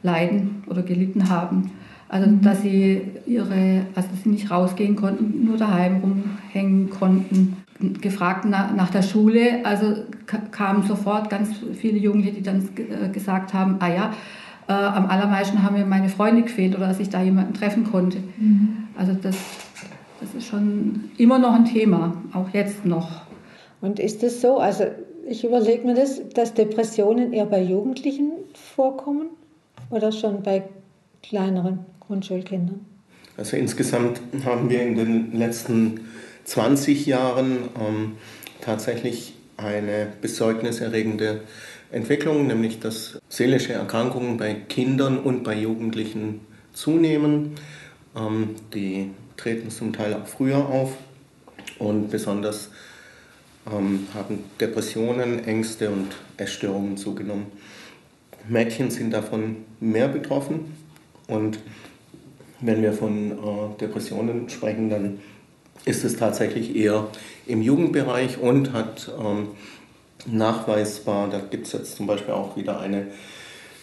leiden 0.02 0.62
oder 0.68 0.82
gelitten 0.82 1.28
haben. 1.28 1.70
Also 2.08 2.28
mhm. 2.28 2.42
dass 2.42 2.62
sie 2.62 3.02
ihre, 3.26 3.86
also 3.94 4.08
dass 4.08 4.22
sie 4.22 4.28
nicht 4.28 4.50
rausgehen 4.50 4.94
konnten, 4.94 5.44
nur 5.44 5.56
daheim 5.56 5.96
rumhängen 5.96 6.90
konnten. 6.90 7.56
Gefragt 7.78 8.44
nach, 8.46 8.74
nach 8.74 8.90
der 8.90 9.02
Schule, 9.02 9.64
also 9.64 9.96
kamen 10.50 10.86
sofort 10.86 11.28
ganz 11.28 11.50
viele 11.74 11.98
Jugendliche, 11.98 12.36
die 12.36 12.42
dann 12.42 12.68
äh, 12.76 13.08
gesagt 13.10 13.52
haben, 13.52 13.76
ah 13.80 13.88
ja, 13.88 14.14
äh, 14.68 14.72
am 14.72 15.06
allermeisten 15.06 15.62
haben 15.62 15.76
mir 15.76 15.84
meine 15.84 16.08
Freunde 16.08 16.42
gefehlt 16.42 16.74
oder 16.74 16.88
dass 16.88 17.00
ich 17.00 17.10
da 17.10 17.22
jemanden 17.22 17.54
treffen 17.54 17.84
konnte. 17.84 18.18
Mhm. 18.38 18.88
Also 18.96 19.12
das, 19.12 19.36
das 20.20 20.34
ist 20.34 20.46
schon 20.46 21.04
immer 21.18 21.38
noch 21.38 21.54
ein 21.54 21.66
Thema, 21.66 22.16
auch 22.32 22.48
jetzt 22.52 22.84
noch. 22.84 23.22
Und 23.80 24.00
ist 24.00 24.22
es 24.22 24.40
so, 24.40 24.58
also 24.58 24.84
ich 25.28 25.44
überlege 25.44 25.86
mir 25.86 25.94
das, 25.94 26.20
dass 26.34 26.54
Depressionen 26.54 27.32
eher 27.32 27.46
bei 27.46 27.62
Jugendlichen 27.62 28.32
vorkommen 28.54 29.26
oder 29.90 30.12
schon 30.12 30.42
bei 30.42 30.64
kleineren 31.22 31.80
Grundschulkindern? 32.00 32.80
Also 33.36 33.56
insgesamt 33.56 34.20
haben 34.44 34.70
wir 34.70 34.82
in 34.82 34.94
den 34.96 35.32
letzten 35.36 36.00
20 36.46 37.06
Jahren 37.06 37.68
ähm, 37.78 38.16
tatsächlich 38.60 39.34
eine 39.56 40.08
besorgniserregende 40.20 41.40
Entwicklung, 41.90 42.46
nämlich 42.46 42.80
dass 42.80 43.18
seelische 43.28 43.72
Erkrankungen 43.72 44.36
bei 44.36 44.54
Kindern 44.54 45.18
und 45.18 45.42
bei 45.42 45.54
Jugendlichen 45.54 46.40
zunehmen. 46.72 47.52
Ähm, 48.16 48.54
die 48.72 49.10
treten 49.36 49.70
zum 49.70 49.92
Teil 49.92 50.14
auch 50.14 50.26
früher 50.26 50.58
auf 50.58 50.96
und 51.78 52.10
besonders 52.10 52.70
ähm, 53.70 54.06
haben 54.14 54.44
Depressionen, 54.60 55.44
Ängste 55.44 55.90
und 55.90 56.08
Essstörungen 56.36 56.96
zugenommen. 56.96 57.46
Mädchen 58.48 58.90
sind 58.90 59.12
davon 59.12 59.56
mehr 59.80 60.06
betroffen 60.06 60.72
und 61.26 61.58
wenn 62.60 62.82
wir 62.82 62.92
von 62.92 63.32
äh, 63.32 63.78
Depressionen 63.80 64.48
sprechen, 64.48 64.88
dann 64.88 65.18
ist 65.84 66.04
es 66.04 66.16
tatsächlich 66.16 66.74
eher 66.74 67.06
im 67.46 67.62
Jugendbereich 67.62 68.38
und 68.38 68.72
hat 68.72 69.10
ähm, 69.18 69.48
nachweisbar, 70.26 71.28
da 71.30 71.38
gibt 71.38 71.66
es 71.66 71.72
jetzt 71.72 71.96
zum 71.96 72.06
Beispiel 72.06 72.34
auch 72.34 72.56
wieder 72.56 72.80
eine 72.80 73.08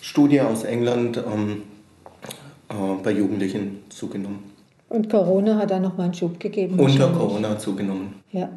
Studie 0.02 0.42
aus 0.42 0.64
England, 0.64 1.18
ähm, 1.18 1.64
äh, 2.70 2.74
bei 3.04 3.12
Jugendlichen 3.12 3.84
zugenommen. 3.90 4.52
Und 4.90 5.10
Corona 5.10 5.58
hat 5.58 5.72
da 5.72 5.80
nochmal 5.80 6.06
einen 6.06 6.14
Schub 6.14 6.40
gegeben? 6.40 6.80
Unter 6.80 7.10
Corona 7.10 7.58
zugenommen. 7.58 8.16
Ja. 8.32 8.50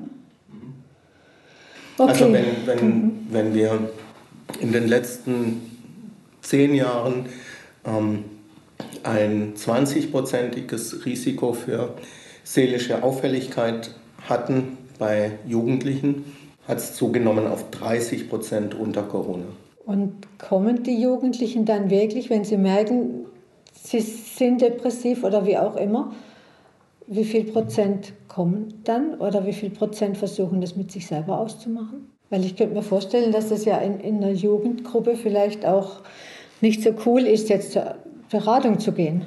Okay. 1.99 2.11
Also 2.11 2.33
wenn, 2.33 2.45
wenn, 2.67 2.87
mhm. 2.87 3.13
wenn 3.31 3.55
wir 3.55 3.79
in 4.61 4.73
den 4.73 4.87
letzten 4.87 5.63
zehn 6.43 6.75
Jahren 6.75 7.27
ähm, 7.85 8.25
ein 9.03 9.55
20-prozentiges 9.55 11.05
Risiko 11.07 11.53
für 11.53 11.95
seelische 12.47 13.03
Auffälligkeit 13.03 13.91
hatten 14.29 14.79
bei 15.01 15.33
Jugendlichen, 15.47 16.25
hat 16.69 16.79
es 16.79 16.95
zugenommen 16.95 17.47
auf 17.47 17.71
30 17.71 18.31
Prozent 18.31 18.75
unter 18.75 19.03
Corona. 19.03 19.47
Und 19.85 20.13
kommen 20.39 20.85
die 20.85 21.01
Jugendlichen 21.01 21.65
dann 21.65 21.91
wirklich, 21.91 22.31
wenn 22.31 22.45
sie 22.45 22.57
merken, 22.57 23.27
sie 23.73 24.01
sind 24.01 24.61
depressiv 24.61 25.25
oder 25.25 25.45
wie 25.45 25.59
auch 25.59 25.77
immer, 25.77 26.13
wie 27.09 27.25
viel 27.25 27.45
Prozent 27.45 28.13
kommen 28.29 28.81
dann 28.85 29.15
oder 29.15 29.45
wie 29.45 29.53
viel 29.53 29.71
Prozent 29.71 30.17
versuchen 30.17 30.61
das 30.61 30.77
mit 30.77 30.93
sich 30.93 31.07
selber 31.07 31.39
auszumachen? 31.39 32.11
Weil 32.31 32.45
ich 32.45 32.57
könnte 32.57 32.75
mir 32.75 32.83
vorstellen, 32.83 33.33
dass 33.33 33.49
das 33.49 33.65
ja 33.65 33.79
in, 33.79 34.01
in 34.01 34.17
einer 34.17 34.33
Jugendgruppe 34.33 35.17
vielleicht 35.17 35.67
auch 35.67 36.01
nicht 36.61 36.83
so 36.83 36.91
cool 37.07 37.23
ist, 37.23 37.49
jetzt 37.49 37.73
zur 37.73 37.97
Beratung 38.31 38.79
zu 38.79 38.93
gehen. 38.93 39.23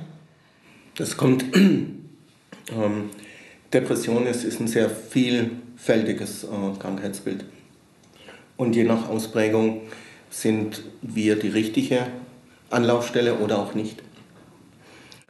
Das 0.96 1.16
kommt. 1.16 1.46
Ähm, 2.76 3.10
Depression 3.74 4.26
ist, 4.26 4.44
ist 4.44 4.60
ein 4.60 4.68
sehr 4.68 4.90
vielfältiges 4.90 6.44
äh, 6.44 6.48
Krankheitsbild. 6.80 7.46
Und 8.58 8.76
je 8.76 8.84
nach 8.84 9.08
Ausprägung 9.10 9.82
sind 10.30 10.84
wir 11.02 11.38
die 11.38 11.50
richtige 11.50 12.08
Anlaufstelle 12.70 13.36
oder 13.36 13.60
auch 13.60 13.74
nicht. 13.74 14.02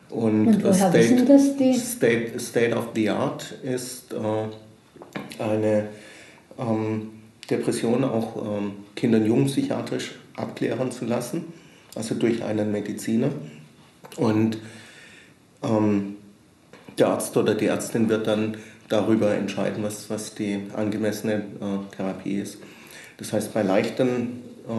Und, 0.09 0.63
Und 0.63 0.73
State, 0.73 1.25
das 1.25 1.55
die? 1.55 1.73
State, 1.75 2.39
State 2.39 2.75
of 2.75 2.89
the 2.95 3.09
Art 3.09 3.53
ist 3.61 4.11
äh, 4.13 5.43
eine 5.43 5.89
ähm, 6.57 7.11
Depression 7.49 8.03
auch 8.03 8.35
ähm, 8.57 8.71
Kinder- 8.95 9.19
und 9.19 9.27
Jugendpsychiatrisch 9.27 10.15
abklären 10.35 10.91
zu 10.91 11.05
lassen, 11.05 11.45
also 11.95 12.15
durch 12.15 12.43
einen 12.43 12.71
Mediziner. 12.71 13.29
Und 14.17 14.57
ähm, 15.63 16.15
der 16.99 17.07
Arzt 17.09 17.35
oder 17.37 17.55
die 17.55 17.65
Ärztin 17.65 18.09
wird 18.09 18.27
dann 18.27 18.57
darüber 18.87 19.33
entscheiden, 19.33 19.83
was, 19.83 20.09
was 20.09 20.35
die 20.35 20.61
angemessene 20.75 21.33
äh, 21.33 21.95
Therapie 21.95 22.39
ist. 22.39 22.57
Das 23.17 23.33
heißt, 23.33 23.53
bei 23.53 23.61
leichten 23.61 24.41
äh, 24.67 24.71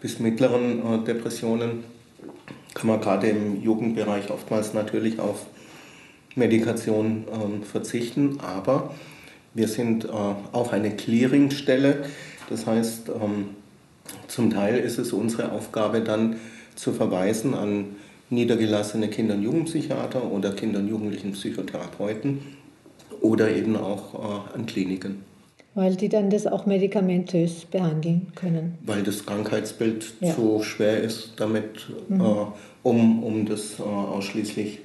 bis 0.00 0.18
mittleren 0.18 0.80
äh, 0.80 1.04
Depressionen 1.04 1.84
kann 2.74 2.88
man 2.88 3.00
gerade 3.00 3.28
im 3.28 3.62
Jugendbereich 3.62 4.30
oftmals 4.30 4.74
natürlich 4.74 5.18
auf 5.18 5.46
Medikation 6.34 7.24
äh, 7.28 7.64
verzichten, 7.64 8.38
aber 8.40 8.94
wir 9.54 9.68
sind 9.68 10.04
äh, 10.04 10.08
auch 10.08 10.72
eine 10.72 10.94
Clearingstelle. 10.94 12.04
Das 12.50 12.66
heißt, 12.66 13.08
ähm, 13.08 13.48
zum 14.28 14.50
Teil 14.50 14.78
ist 14.78 14.98
es 14.98 15.12
unsere 15.12 15.52
Aufgabe 15.52 16.02
dann 16.02 16.36
zu 16.74 16.92
verweisen 16.92 17.54
an 17.54 17.96
niedergelassene 18.30 19.08
Kinder- 19.08 19.34
und 19.34 19.42
Jugendpsychiater 19.42 20.30
oder 20.30 20.52
Kinder- 20.52 20.80
und 20.80 20.88
Jugendlichen 20.88 21.32
Psychotherapeuten 21.32 22.40
oder 23.20 23.50
eben 23.50 23.76
auch 23.76 24.14
äh, 24.14 24.54
an 24.56 24.66
Kliniken. 24.66 25.22
Weil 25.74 25.94
die 25.94 26.08
dann 26.08 26.30
das 26.30 26.46
auch 26.46 26.64
medikamentös 26.64 27.66
behandeln 27.66 28.32
können. 28.34 28.78
Weil 28.86 29.02
das 29.02 29.26
Krankheitsbild 29.26 30.14
ja. 30.20 30.34
zu 30.34 30.62
schwer 30.62 31.02
ist, 31.02 31.34
damit, 31.36 31.86
mhm. 32.08 32.20
äh, 32.20 32.24
um, 32.82 33.22
um 33.22 33.46
das 33.46 33.78
äh, 33.78 33.82
ausschließlich 33.82 34.78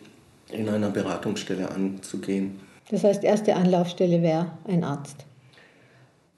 in 0.51 0.67
einer 0.67 0.89
Beratungsstelle 0.89 1.69
anzugehen. 1.71 2.59
Das 2.89 3.05
heißt, 3.05 3.23
erste 3.23 3.55
Anlaufstelle 3.55 4.21
wäre 4.21 4.51
ein 4.67 4.83
Arzt. 4.83 5.25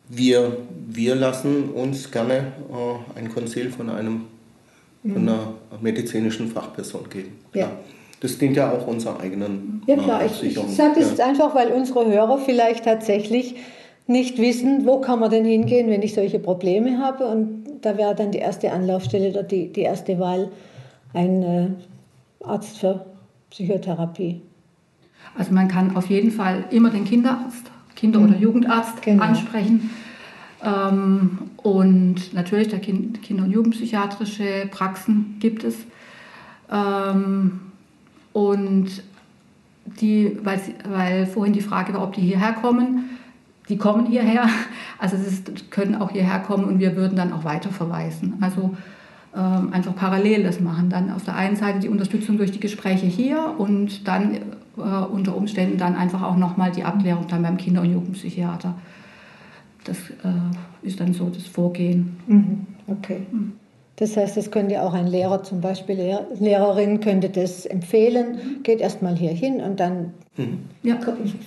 Wir, 0.08 0.58
wir 0.88 1.16
lassen 1.16 1.70
uns 1.70 2.12
gerne 2.12 2.36
äh, 2.36 3.20
ein 3.20 3.34
Konzil 3.34 3.72
von, 3.72 3.90
einem, 3.90 4.26
mhm. 5.04 5.14
von 5.14 5.22
einer 5.30 5.54
medizinischen 5.82 6.48
Fachperson 6.50 7.10
geben. 7.10 7.40
Ja. 7.54 7.72
Das 8.20 8.38
dient 8.38 8.56
ja 8.56 8.72
auch 8.72 8.88
unserer 8.88 9.20
eigenen 9.20 9.82
Ja 9.86 9.98
klar, 9.98 10.26
ich, 10.26 10.42
ich 10.44 10.56
sage 10.56 10.94
das 11.00 11.18
ja. 11.18 11.26
einfach, 11.26 11.54
weil 11.54 11.70
unsere 11.74 12.06
Hörer 12.06 12.38
vielleicht 12.38 12.86
tatsächlich 12.86 13.56
nicht 14.08 14.38
wissen, 14.38 14.86
wo 14.86 15.02
kann 15.02 15.20
man 15.20 15.30
denn 15.30 15.46
hingehen, 15.46 15.90
wenn 15.90 16.02
ich 16.02 16.14
solche 16.14 16.40
Probleme 16.40 17.00
habe. 17.00 17.26
Und 17.26 17.66
da 17.82 17.98
wäre 17.98 18.16
dann 18.16 18.32
die 18.32 18.40
erste 18.40 18.72
Anlaufstelle 18.72 19.30
oder 19.30 19.44
die, 19.44 19.72
die 19.72 19.82
erste 19.82 20.20
Wahl 20.20 20.52
ein 21.14 21.44
äh, 21.44 21.68
Arzt 22.46 22.78
für 22.78 23.06
Psychotherapie. 23.50 24.42
Also 25.38 25.54
man 25.54 25.68
kann 25.68 25.96
auf 25.96 26.08
jeden 26.08 26.32
Fall 26.32 26.66
immer 26.72 26.90
den 26.90 27.06
Kinderarzt, 27.06 27.72
Kinder- 27.96 28.20
oder 28.20 28.36
mhm. 28.36 28.42
Jugendarzt 28.42 29.02
genau. 29.02 29.24
ansprechen. 29.24 29.90
Ähm, 30.64 31.40
und 31.58 32.34
natürlich 32.34 32.70
kind, 32.82 33.22
Kinder- 33.22 33.44
und 33.44 33.52
Jugendpsychiatrische 33.52 34.68
Praxen 34.72 35.38
gibt 35.40 35.64
es. 35.64 35.76
Ähm, 36.72 37.60
und 38.32 39.04
die, 40.00 40.38
weil, 40.44 40.60
weil 40.90 41.26
vorhin 41.26 41.54
die 41.54 41.62
Frage 41.62 41.94
war, 41.94 42.04
ob 42.04 42.14
die 42.14 42.22
hierher 42.22 42.54
kommen, 42.54 43.10
die 43.70 43.78
kommen 43.78 44.06
hierher. 44.06 44.48
Also 45.00 45.18
es 45.18 45.28
ist, 45.28 45.70
können 45.70 45.96
auch 45.96 46.12
hierher 46.12 46.40
kommen 46.40 46.64
und 46.64 46.80
wir 46.80 46.96
würden 46.96 47.18
dann 47.18 47.34
auch 47.34 47.44
weiterverweisen. 47.44 48.36
Also 48.40 48.74
ähm, 49.36 49.74
einfach 49.74 49.94
parallel 49.94 50.44
das 50.44 50.62
machen. 50.62 50.90
Dann 50.90 51.12
auf 51.12 51.26
der 51.26 51.36
einen 51.36 51.58
Seite 51.58 51.80
die 51.80 51.90
Unterstützung 51.90 52.38
durch 52.38 52.52
die 52.52 52.62
Gespräche 52.62 53.06
hier 53.06 53.54
und 53.58 54.08
dann 54.08 54.36
äh, 54.78 54.80
unter 54.80 55.36
Umständen 55.36 55.78
dann 55.78 55.96
einfach 55.96 56.22
auch 56.22 56.38
nochmal 56.38 56.72
die 56.72 56.86
Abklärung 56.86 57.28
dann 57.28 57.42
beim 57.44 57.58
Kinder- 57.58 57.82
und 57.82 57.92
Jugendpsychiater. 57.92 58.76
Das 59.84 59.98
äh, 59.98 60.88
ist 60.88 61.00
dann 61.00 61.14
so 61.14 61.30
das 61.30 61.46
Vorgehen. 61.46 62.18
Mhm. 62.28 62.68
Okay. 62.88 63.22
Mhm. 63.32 63.54
Das 63.98 64.18
heißt, 64.18 64.38
das 64.38 64.50
könnte 64.50 64.82
auch 64.82 64.94
ein 64.94 65.08
Lehrer, 65.08 65.44
zum 65.44 65.62
Beispiel 65.62 66.18
Lehrerin, 66.40 67.00
könnte 67.00 67.30
das 67.30 67.66
empfehlen. 67.66 68.62
Geht 68.64 68.82
erstmal 68.82 69.16
hier 69.16 69.32
hin 69.32 69.62
und 69.62 69.80
dann 69.80 70.14
mhm. 70.36 70.60
ja. 70.82 71.00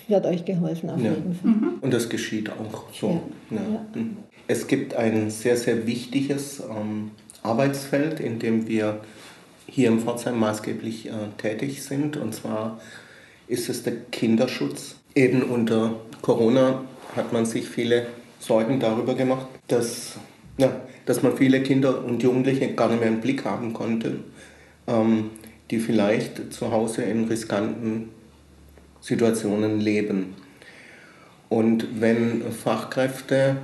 wird 0.07 0.27
euch 0.27 0.45
geholfen 0.45 0.91
auf 0.91 1.01
ja. 1.01 1.11
jeden 1.11 1.35
Fall. 1.35 1.51
Mhm. 1.51 1.79
Und 1.81 1.93
das 1.93 2.09
geschieht 2.09 2.51
auch 2.51 2.85
so. 2.93 3.21
Ja. 3.51 3.61
Mhm. 3.95 4.19
Es 4.47 4.69
gibt 4.69 4.95
ein 4.95 5.31
sehr, 5.31 5.57
sehr 5.57 5.89
wichtiges 5.89 6.61
ähm, 6.61 7.11
Arbeitsfeld, 7.43 8.21
in 8.21 8.39
dem 8.39 8.69
wir 8.69 9.01
hier 9.67 9.89
im 9.89 9.99
Pforzheim 9.99 10.39
maßgeblich 10.39 11.09
äh, 11.09 11.13
tätig 11.39 11.83
sind. 11.83 12.17
Und 12.17 12.33
zwar 12.33 12.79
ist 13.49 13.69
es 13.69 13.83
der 13.83 13.95
Kinderschutz. 14.13 14.97
Eben 15.17 15.43
unter 15.43 15.97
Corona 16.23 16.83
hat 17.17 17.33
man 17.33 17.45
sich 17.45 17.69
viele 17.69 18.07
Sorgen 18.39 18.81
darüber 18.81 19.15
gemacht, 19.15 19.47
dass, 19.69 20.17
ja, 20.59 20.71
dass 21.05 21.23
man 21.23 21.37
viele 21.37 21.63
Kinder 21.63 22.05
und 22.05 22.23
Jugendliche 22.23 22.69
gar 22.75 22.89
nicht 22.89 23.01
mehr 23.01 23.09
im 23.09 23.21
Blick 23.21 23.45
haben 23.45 23.73
konnte, 23.73 24.21
ähm, 24.87 25.31
die 25.71 25.79
vielleicht 25.79 26.53
zu 26.53 26.71
Hause 26.71 27.03
in 27.03 27.25
riskanten 27.25 28.11
Situationen 29.01 29.81
leben. 29.81 30.35
Und 31.49 32.01
wenn 32.01 32.43
Fachkräfte 32.53 33.57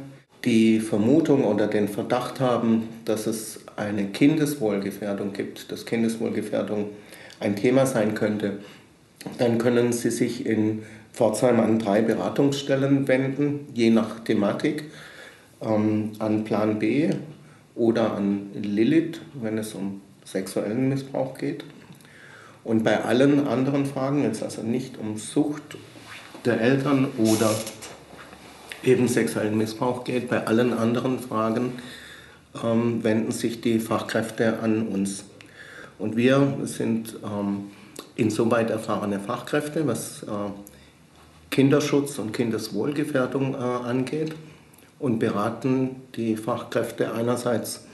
die 0.44 0.80
Vermutung 0.80 1.44
oder 1.44 1.66
den 1.66 1.88
Verdacht 1.88 2.40
haben, 2.40 2.88
dass 3.04 3.26
es 3.26 3.60
eine 3.76 4.06
Kindeswohlgefährdung 4.06 5.32
gibt, 5.32 5.70
dass 5.70 5.86
Kindeswohlgefährdung 5.86 6.90
ein 7.40 7.56
Thema 7.56 7.86
sein 7.86 8.14
könnte, 8.14 8.58
dann 9.38 9.58
können 9.58 9.92
Sie 9.92 10.10
sich 10.10 10.46
in 10.46 10.82
Pforzheim 11.12 11.60
an 11.60 11.78
drei 11.78 12.02
Beratungsstellen 12.02 13.06
wenden, 13.06 13.68
je 13.74 13.90
nach 13.90 14.20
Thematik, 14.20 14.84
ähm, 15.60 16.12
an 16.18 16.44
Plan 16.44 16.78
B 16.78 17.10
oder 17.74 18.14
an 18.14 18.50
Lilith, 18.54 19.20
wenn 19.34 19.58
es 19.58 19.74
um 19.74 20.00
sexuellen 20.24 20.88
Missbrauch 20.88 21.36
geht. 21.36 21.64
Und 22.64 22.84
bei 22.84 23.02
allen 23.02 23.46
anderen 23.46 23.86
Fragen, 23.86 24.24
es 24.24 24.42
also 24.42 24.62
nicht 24.62 24.98
um 24.98 25.16
Sucht 25.16 25.76
der 26.44 26.60
Eltern 26.60 27.08
oder 27.18 27.50
eben 28.84 29.08
sexuellen 29.08 29.58
Missbrauch 29.58 30.04
geht. 30.04 30.28
Bei 30.28 30.46
allen 30.46 30.72
anderen 30.72 31.18
Fragen 31.18 31.72
ähm, 32.62 33.02
wenden 33.02 33.32
sich 33.32 33.60
die 33.60 33.80
Fachkräfte 33.80 34.60
an 34.60 34.88
uns. 34.88 35.24
Und 35.98 36.16
wir 36.16 36.58
sind 36.64 37.16
ähm, 37.24 37.70
insoweit 38.16 38.70
erfahrene 38.70 39.20
Fachkräfte, 39.20 39.86
was 39.86 40.22
äh, 40.22 40.26
Kinderschutz 41.52 42.18
und 42.18 42.32
Kindeswohlgefährdung 42.32 43.54
äh, 43.54 43.58
angeht 43.58 44.34
und 44.98 45.20
beraten 45.20 45.90
die 46.16 46.36
Fachkräfte 46.36 47.14
einerseits 47.14 47.86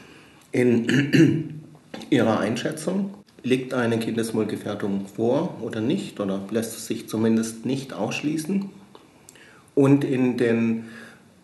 in 0.53 1.61
ihrer 2.11 2.41
Einschätzung. 2.41 3.13
Liegt 3.43 3.75
eine 3.75 3.99
Kindeswohlgefährdung 3.99 5.05
vor 5.15 5.59
oder 5.61 5.83
nicht 5.83 6.19
oder 6.21 6.41
lässt 6.51 6.75
es 6.77 6.87
sich 6.87 7.07
zumindest 7.07 7.67
nicht 7.67 7.93
ausschließen? 7.93 8.71
und 9.79 10.03
in 10.03 10.37
den 10.37 10.87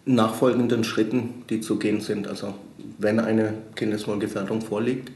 nachfolgenden 0.07 0.83
Schritten, 0.83 1.45
die 1.51 1.61
zu 1.61 1.79
gehen 1.79 2.01
sind. 2.01 2.27
Also 2.27 2.55
wenn 2.99 3.21
eine 3.21 3.55
Kindeswohlgefährdung 3.77 4.61
vorliegt, 4.61 5.13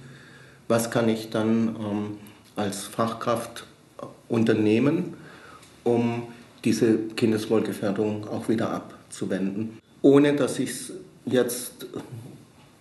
was 0.69 0.93
kann 0.93 1.09
ich 1.09 1.29
dann 1.29 1.75
ähm, 1.81 2.19
als 2.55 2.85
Fachkraft 2.85 3.67
unternehmen, 4.29 5.15
um 5.83 6.29
diese 6.65 6.99
Kindeswohlgefährdung 7.17 8.27
auch 8.29 8.49
wieder 8.49 8.71
abzuwenden. 8.71 9.79
Ohne 10.03 10.35
dass 10.35 10.59
ich 10.59 10.71
es 10.71 10.93
jetzt 11.27 11.87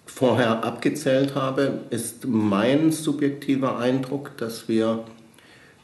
vorher 0.05 0.63
abgezählt 0.63 1.35
habe, 1.35 1.81
ist 1.89 2.25
mein 2.25 2.91
subjektiver 2.91 3.77
Eindruck, 3.77 4.37
dass 4.37 4.67
wir 4.67 5.03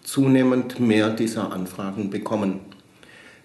zunehmend 0.04 0.80
mehr 0.80 1.10
dieser 1.10 1.52
Anfragen 1.52 2.10
bekommen. 2.10 2.60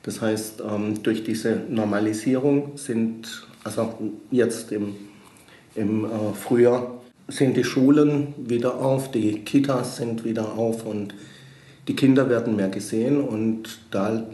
Das 0.03 0.21
heißt, 0.21 0.63
ähm, 0.69 1.03
durch 1.03 1.25
diese 1.25 1.61
Normalisierung 1.69 2.73
sind, 2.77 3.47
also 3.65 4.13
jetzt 4.31 4.73
im, 4.73 4.95
im 5.75 6.05
äh, 6.05 6.09
Frühjahr, 6.35 6.99
sind 7.29 7.57
die 7.57 7.65
Schulen 7.65 8.35
wieder 8.39 8.77
auf, 8.77 9.11
die 9.11 9.41
Kitas 9.41 9.99
sind 9.99 10.25
wieder 10.25 10.57
auf 10.57 10.87
und 10.87 11.15
die 11.89 11.95
Kinder 11.95 12.31
werden 12.31 12.57
mehr 12.57 12.69
gesehen 12.69 13.21
und 13.21 13.79
da 13.91 14.27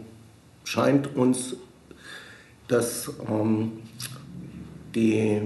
scheint 0.65 1.15
uns, 1.15 1.55
dass 2.67 3.11
ähm, 3.29 3.71
die 4.93 5.41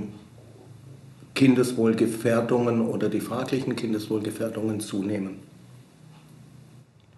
Kindeswohlgefährdungen 1.36 2.82
oder 2.82 3.10
die 3.10 3.20
fraglichen 3.20 3.76
Kindeswohlgefährdungen 3.76 4.80
zunehmen. 4.80 5.40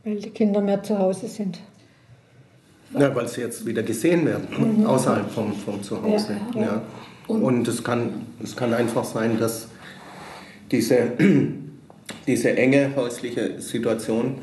Weil 0.04 0.20
die 0.20 0.30
Kinder 0.32 0.62
mehr 0.62 0.82
zu 0.84 0.98
Hause 0.98 1.28
sind. 1.28 1.60
Ja, 2.98 3.16
weil 3.16 3.28
sie 3.28 3.42
jetzt 3.42 3.66
wieder 3.66 3.84
gesehen 3.84 4.26
werden, 4.26 4.80
mhm. 4.80 4.86
außerhalb 4.86 5.32
vom, 5.32 5.54
vom 5.54 5.82
Zuhause. 5.82 6.38
Ja, 6.56 6.62
ja. 6.62 6.82
Und, 7.28 7.44
Und 7.44 7.68
es, 7.68 7.84
kann, 7.84 8.26
es 8.44 8.56
kann 8.56 8.74
einfach 8.74 9.06
sein, 9.06 9.40
dass 9.40 9.70
diese, 10.72 11.14
diese 12.28 12.58
enge 12.58 12.96
häusliche 12.96 13.62
Situation 13.62 14.40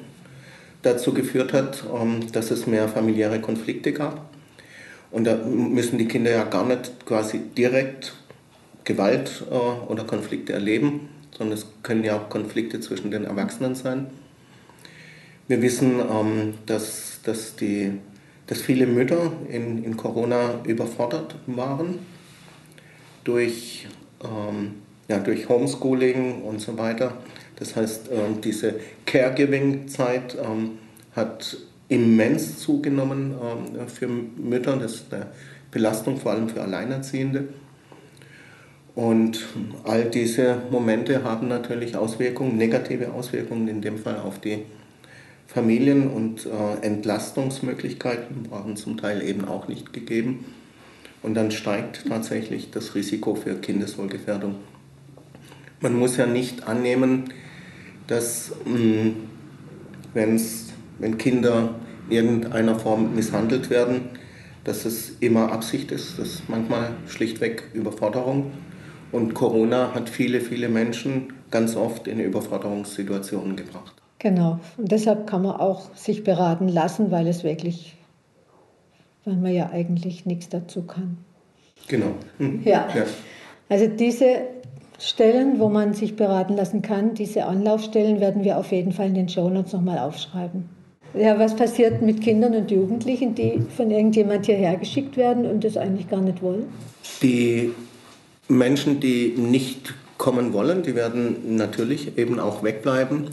dazu 0.83 1.13
geführt 1.13 1.53
hat, 1.53 1.85
ähm, 1.95 2.31
dass 2.33 2.51
es 2.51 2.67
mehr 2.67 2.89
familiäre 2.89 3.41
Konflikte 3.41 3.93
gab. 3.93 4.29
Und 5.11 5.25
da 5.25 5.37
müssen 5.37 5.99
die 5.99 6.07
Kinder 6.09 6.31
ja 6.31 6.45
gar 6.45 6.67
nicht 6.67 7.07
quasi 7.07 7.41
direkt 7.57 8.15
Gewalt 8.85 9.45
äh, 9.51 9.55
oder 9.55 10.05
Konflikte 10.05 10.53
erleben, 10.53 11.09
sondern 11.37 11.57
es 11.59 11.67
können 11.83 12.05
ja 12.05 12.17
auch 12.17 12.29
Konflikte 12.29 12.81
zwischen 12.81 13.11
den 13.11 13.25
Erwachsenen 13.25 13.75
sein. 13.75 14.07
Wir 15.47 15.63
wissen, 15.63 16.01
ähm, 16.01 16.55
dass, 16.67 17.21
dass 17.23 17.57
die 17.57 17.93
dass 18.49 18.63
viele 18.63 18.87
Mütter 18.87 19.33
in, 19.51 19.85
in 19.85 19.97
Corona 19.97 20.63
überfordert 20.65 21.37
waren 21.47 21.99
durch, 23.23 23.87
ähm, 24.25 24.77
ja, 25.07 25.19
durch 25.19 25.49
Homeschooling 25.49 26.43
und 26.43 26.61
so 26.61 26.77
weiter. 26.79 27.19
Das 27.59 27.75
heißt, 27.75 28.11
ähm, 28.13 28.41
diese 28.41 28.75
Caregiving-Zeit 29.05 30.37
ähm, 30.43 30.79
hat 31.15 31.57
immens 31.89 32.59
zugenommen 32.59 33.35
äh, 33.35 33.89
für 33.89 34.09
Mütter. 34.09 34.77
Das 34.77 34.95
ist 34.95 35.13
eine 35.13 35.27
Belastung 35.71 36.19
vor 36.19 36.33
allem 36.33 36.49
für 36.49 36.63
Alleinerziehende. 36.63 37.49
Und 38.95 39.47
all 39.85 40.07
diese 40.07 40.63
Momente 40.71 41.23
haben 41.23 41.47
natürlich 41.47 41.97
Auswirkungen, 41.97 42.57
negative 42.57 43.13
Auswirkungen 43.13 43.69
in 43.69 43.81
dem 43.81 43.99
Fall 43.99 44.19
auf 44.19 44.41
die 44.41 44.65
Familien 45.47 46.11
und 46.11 46.47
äh, 46.47 46.85
Entlastungsmöglichkeiten 46.85 48.51
waren 48.51 48.77
zum 48.77 48.97
Teil 48.97 49.23
eben 49.23 49.45
auch 49.47 49.69
nicht 49.69 49.93
gegeben. 49.93 50.45
Und 51.23 51.35
dann 51.35 51.51
steigt 51.51 52.07
tatsächlich 52.09 52.71
das 52.71 52.95
Risiko 52.95 53.35
für 53.35 53.55
Kindeswohlgefährdung. 53.55 54.57
Man 55.81 55.95
muss 55.95 56.17
ja 56.17 56.27
nicht 56.27 56.67
annehmen, 56.67 57.33
dass 58.09 58.51
mh, 58.65 59.13
wenn's, 60.15 60.73
wenn 60.99 61.17
Kinder 61.17 61.77
in 62.11 62.17
irgendeiner 62.17 62.75
Form 62.75 63.15
misshandelt 63.15 63.71
werden, 63.71 64.11
dass 64.65 64.85
es 64.85 65.17
immer 65.21 65.53
Absicht 65.53 65.93
ist, 65.93 66.19
das 66.19 66.29
ist 66.29 66.49
manchmal 66.49 66.91
schlichtweg 67.07 67.65
Überforderung. 67.73 68.51
Und 69.13 69.33
Corona 69.33 69.95
hat 69.95 70.11
viele, 70.11 70.41
viele 70.41 70.69
Menschen 70.69 71.33
ganz 71.51 71.77
oft 71.77 72.07
in 72.09 72.21
Überforderungssituationen 72.21 73.57
gebracht. 73.57 73.95
Genau. 74.19 74.61
Und 74.77 74.91
deshalb 74.91 75.27
kann 75.27 75.43
man 75.43 75.57
auch 75.57 75.95
sich 75.95 76.25
beraten 76.25 76.69
lassen, 76.69 77.11
weil 77.11 77.27
es 77.27 77.45
wirklich, 77.45 77.97
weil 79.25 79.37
man 79.37 79.55
ja 79.55 79.71
eigentlich 79.71 80.27
nichts 80.27 80.49
dazu 80.49 80.83
kann. 80.83 81.19
Genau. 81.87 82.15
Mhm. 82.39 82.63
Ja. 82.65 82.89
ja. 82.95 83.05
Also 83.69 83.87
diese 83.87 84.41
Stellen, 84.99 85.61
wo 85.61 85.69
man 85.69 85.95
sich 85.95 86.17
beraten 86.17 86.57
lassen 86.57 86.83
kann, 86.83 87.15
diese 87.15 87.45
Anlaufstellen 87.45 88.21
werden 88.21 88.43
wir 88.43 88.59
auf 88.59 88.73
jeden 88.73 88.93
Fall 88.93 89.07
in 89.07 89.15
den 89.15 89.29
Show 89.29 89.49
Notes 89.49 89.73
nochmal 89.73 89.99
aufschreiben. 89.99 90.69
Ja, 91.15 91.39
was 91.39 91.57
passiert 91.57 92.03
mit 92.03 92.21
Kindern 92.21 92.55
und 92.55 92.71
Jugendlichen, 92.71 93.35
die 93.35 93.63
von 93.77 93.91
irgendjemand 93.91 94.47
hierher 94.47 94.77
geschickt 94.77 95.17
werden 95.17 95.47
und 95.47 95.65
das 95.65 95.77
eigentlich 95.77 96.09
gar 96.09 96.21
nicht 96.21 96.43
wollen? 96.43 96.67
Die 97.23 97.73
Menschen, 98.49 99.01
die 99.01 99.35
nicht 99.37 99.95
kommen 100.19 100.53
wollen, 100.53 100.83
die 100.83 100.95
werden 100.95 101.57
natürlich 101.57 102.19
eben 102.19 102.41
auch 102.41 102.63
wegbleiben. 102.63 103.31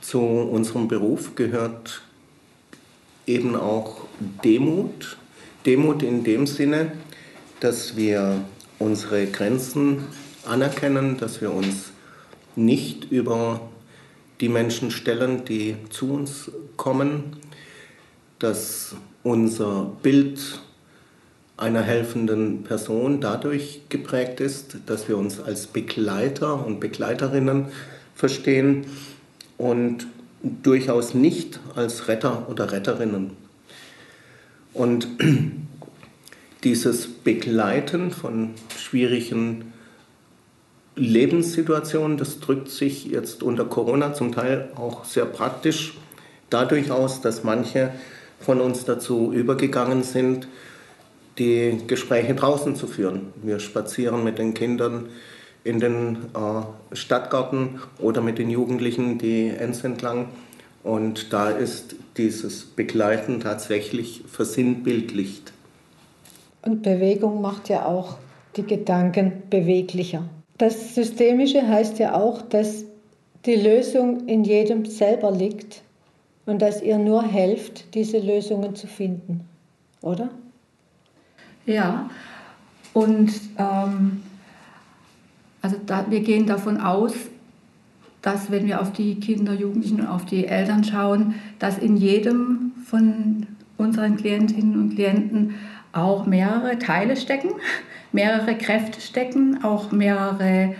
Zu 0.00 0.20
unserem 0.20 0.86
Beruf 0.86 1.34
gehört 1.34 2.02
eben 3.26 3.56
auch 3.56 4.02
Demut. 4.44 5.16
Demut 5.66 6.02
in 6.02 6.24
dem 6.24 6.46
Sinne, 6.46 6.92
dass 7.60 7.96
wir 7.96 8.36
unsere 8.78 9.26
Grenzen 9.26 10.04
anerkennen, 10.44 11.16
dass 11.18 11.40
wir 11.40 11.52
uns 11.52 11.92
nicht 12.56 13.10
über 13.10 13.60
die 14.40 14.48
Menschen 14.48 14.90
stellen, 14.90 15.44
die 15.44 15.76
zu 15.90 16.12
uns 16.12 16.50
kommen, 16.76 17.36
dass 18.38 18.94
unser 19.22 19.92
Bild 20.02 20.60
einer 21.56 21.82
helfenden 21.82 22.64
Person 22.64 23.20
dadurch 23.20 23.82
geprägt 23.90 24.40
ist, 24.40 24.78
dass 24.86 25.08
wir 25.08 25.18
uns 25.18 25.40
als 25.40 25.66
Begleiter 25.66 26.64
und 26.64 26.80
Begleiterinnen 26.80 27.66
verstehen 28.14 28.86
und 29.58 30.06
durchaus 30.42 31.12
nicht 31.12 31.60
als 31.74 32.08
Retter 32.08 32.48
oder 32.48 32.72
Retterinnen. 32.72 33.32
Und 34.72 35.06
dieses 36.64 37.08
Begleiten 37.08 38.10
von 38.10 38.50
schwierigen 38.78 39.72
Lebenssituationen, 41.00 42.18
das 42.18 42.40
drückt 42.40 42.68
sich 42.68 43.06
jetzt 43.06 43.42
unter 43.42 43.64
Corona 43.64 44.12
zum 44.12 44.32
Teil 44.32 44.68
auch 44.76 45.04
sehr 45.04 45.24
praktisch 45.24 45.94
dadurch 46.50 46.90
aus, 46.90 47.22
dass 47.22 47.42
manche 47.42 47.90
von 48.38 48.60
uns 48.60 48.84
dazu 48.84 49.32
übergegangen 49.32 50.02
sind, 50.02 50.46
die 51.38 51.78
Gespräche 51.86 52.34
draußen 52.34 52.76
zu 52.76 52.86
führen. 52.86 53.32
Wir 53.42 53.60
spazieren 53.60 54.24
mit 54.24 54.38
den 54.38 54.52
Kindern 54.52 55.08
in 55.64 55.80
den 55.80 56.16
äh, 56.34 56.94
Stadtgarten 56.94 57.80
oder 57.98 58.20
mit 58.20 58.38
den 58.38 58.50
Jugendlichen 58.50 59.16
die 59.18 59.48
Enns 59.48 59.84
entlang. 59.84 60.28
Und 60.82 61.32
da 61.32 61.50
ist 61.50 61.96
dieses 62.16 62.64
Begleiten 62.64 63.40
tatsächlich 63.40 64.22
versinnbildlicht. 64.26 65.52
Und 66.62 66.82
Bewegung 66.82 67.40
macht 67.40 67.70
ja 67.70 67.86
auch 67.86 68.16
die 68.56 68.66
Gedanken 68.66 69.44
beweglicher. 69.48 70.28
Das 70.60 70.94
Systemische 70.94 71.66
heißt 71.66 71.98
ja 72.00 72.12
auch, 72.12 72.42
dass 72.42 72.84
die 73.46 73.54
Lösung 73.54 74.26
in 74.26 74.44
jedem 74.44 74.84
selber 74.84 75.30
liegt 75.30 75.80
und 76.44 76.60
dass 76.60 76.82
ihr 76.82 76.98
nur 76.98 77.22
helft, 77.22 77.94
diese 77.94 78.18
Lösungen 78.18 78.76
zu 78.76 78.86
finden, 78.86 79.40
oder? 80.02 80.28
Ja, 81.64 82.10
und 82.92 83.32
ähm, 83.56 84.22
also 85.62 85.76
da, 85.86 86.04
wir 86.10 86.20
gehen 86.20 86.44
davon 86.44 86.78
aus, 86.78 87.14
dass 88.20 88.50
wenn 88.50 88.66
wir 88.66 88.82
auf 88.82 88.92
die 88.92 89.18
Kinder, 89.18 89.54
Jugendlichen 89.54 90.02
und 90.02 90.08
auf 90.08 90.26
die 90.26 90.46
Eltern 90.46 90.84
schauen, 90.84 91.36
dass 91.58 91.78
in 91.78 91.96
jedem 91.96 92.72
von 92.84 93.46
unseren 93.78 94.18
Klientinnen 94.18 94.78
und 94.78 94.94
Klienten 94.94 95.54
auch 95.92 96.26
mehrere 96.26 96.78
Teile 96.78 97.16
stecken, 97.16 97.48
mehrere 98.12 98.56
Kräfte 98.56 99.00
stecken, 99.00 99.62
auch 99.62 99.92
mehrere, 99.92 100.74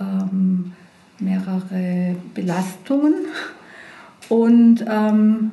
ähm, 0.00 0.72
mehrere 1.18 2.16
Belastungen. 2.34 3.14
Und 4.28 4.84
ähm, 4.88 5.52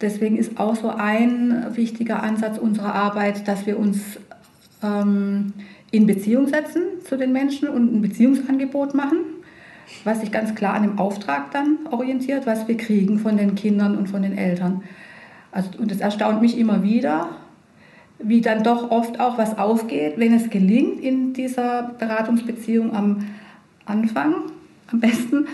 deswegen 0.00 0.36
ist 0.36 0.58
auch 0.58 0.76
so 0.76 0.90
ein 0.90 1.66
wichtiger 1.76 2.22
Ansatz 2.22 2.58
unserer 2.58 2.94
Arbeit, 2.94 3.46
dass 3.46 3.66
wir 3.66 3.78
uns 3.78 4.18
ähm, 4.82 5.52
in 5.90 6.06
Beziehung 6.06 6.48
setzen 6.48 6.82
zu 7.04 7.16
den 7.16 7.32
Menschen 7.32 7.68
und 7.68 7.92
ein 7.92 8.00
Beziehungsangebot 8.00 8.94
machen, 8.94 9.18
was 10.04 10.20
sich 10.20 10.30
ganz 10.30 10.54
klar 10.54 10.74
an 10.74 10.82
dem 10.82 10.98
Auftrag 10.98 11.50
dann 11.50 11.78
orientiert, 11.90 12.46
was 12.46 12.68
wir 12.68 12.76
kriegen 12.76 13.18
von 13.18 13.36
den 13.36 13.54
Kindern 13.54 13.96
und 13.96 14.08
von 14.08 14.22
den 14.22 14.36
Eltern. 14.36 14.82
Also, 15.52 15.70
und 15.78 15.90
es 15.90 16.00
erstaunt 16.00 16.40
mich 16.40 16.56
immer 16.56 16.82
wieder, 16.82 17.28
wie 18.22 18.40
dann 18.40 18.62
doch 18.62 18.90
oft 18.90 19.20
auch 19.20 19.38
was 19.38 19.58
aufgeht, 19.58 20.14
wenn 20.16 20.34
es 20.34 20.50
gelingt 20.50 21.00
in 21.00 21.32
dieser 21.32 21.94
Beratungsbeziehung 21.98 22.94
am 22.94 23.26
Anfang, 23.86 24.34
am 24.88 25.00
besten, 25.00 25.46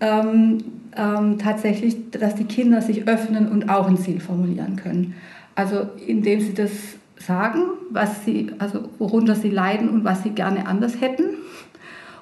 ähm, 0.00 0.58
ähm, 0.96 1.38
tatsächlich, 1.38 2.10
dass 2.10 2.34
die 2.34 2.44
Kinder 2.44 2.82
sich 2.82 3.06
öffnen 3.06 3.48
und 3.48 3.70
auch 3.70 3.88
ein 3.88 3.96
Ziel 3.96 4.20
formulieren 4.20 4.76
können. 4.76 5.14
Also 5.54 5.86
indem 6.06 6.40
sie 6.40 6.54
das 6.54 6.70
sagen, 7.18 7.62
was 7.90 8.24
sie, 8.24 8.50
also 8.58 8.88
worunter 8.98 9.34
sie 9.34 9.50
leiden 9.50 9.88
und 9.88 10.04
was 10.04 10.22
sie 10.22 10.30
gerne 10.30 10.66
anders 10.66 11.00
hätten. 11.00 11.24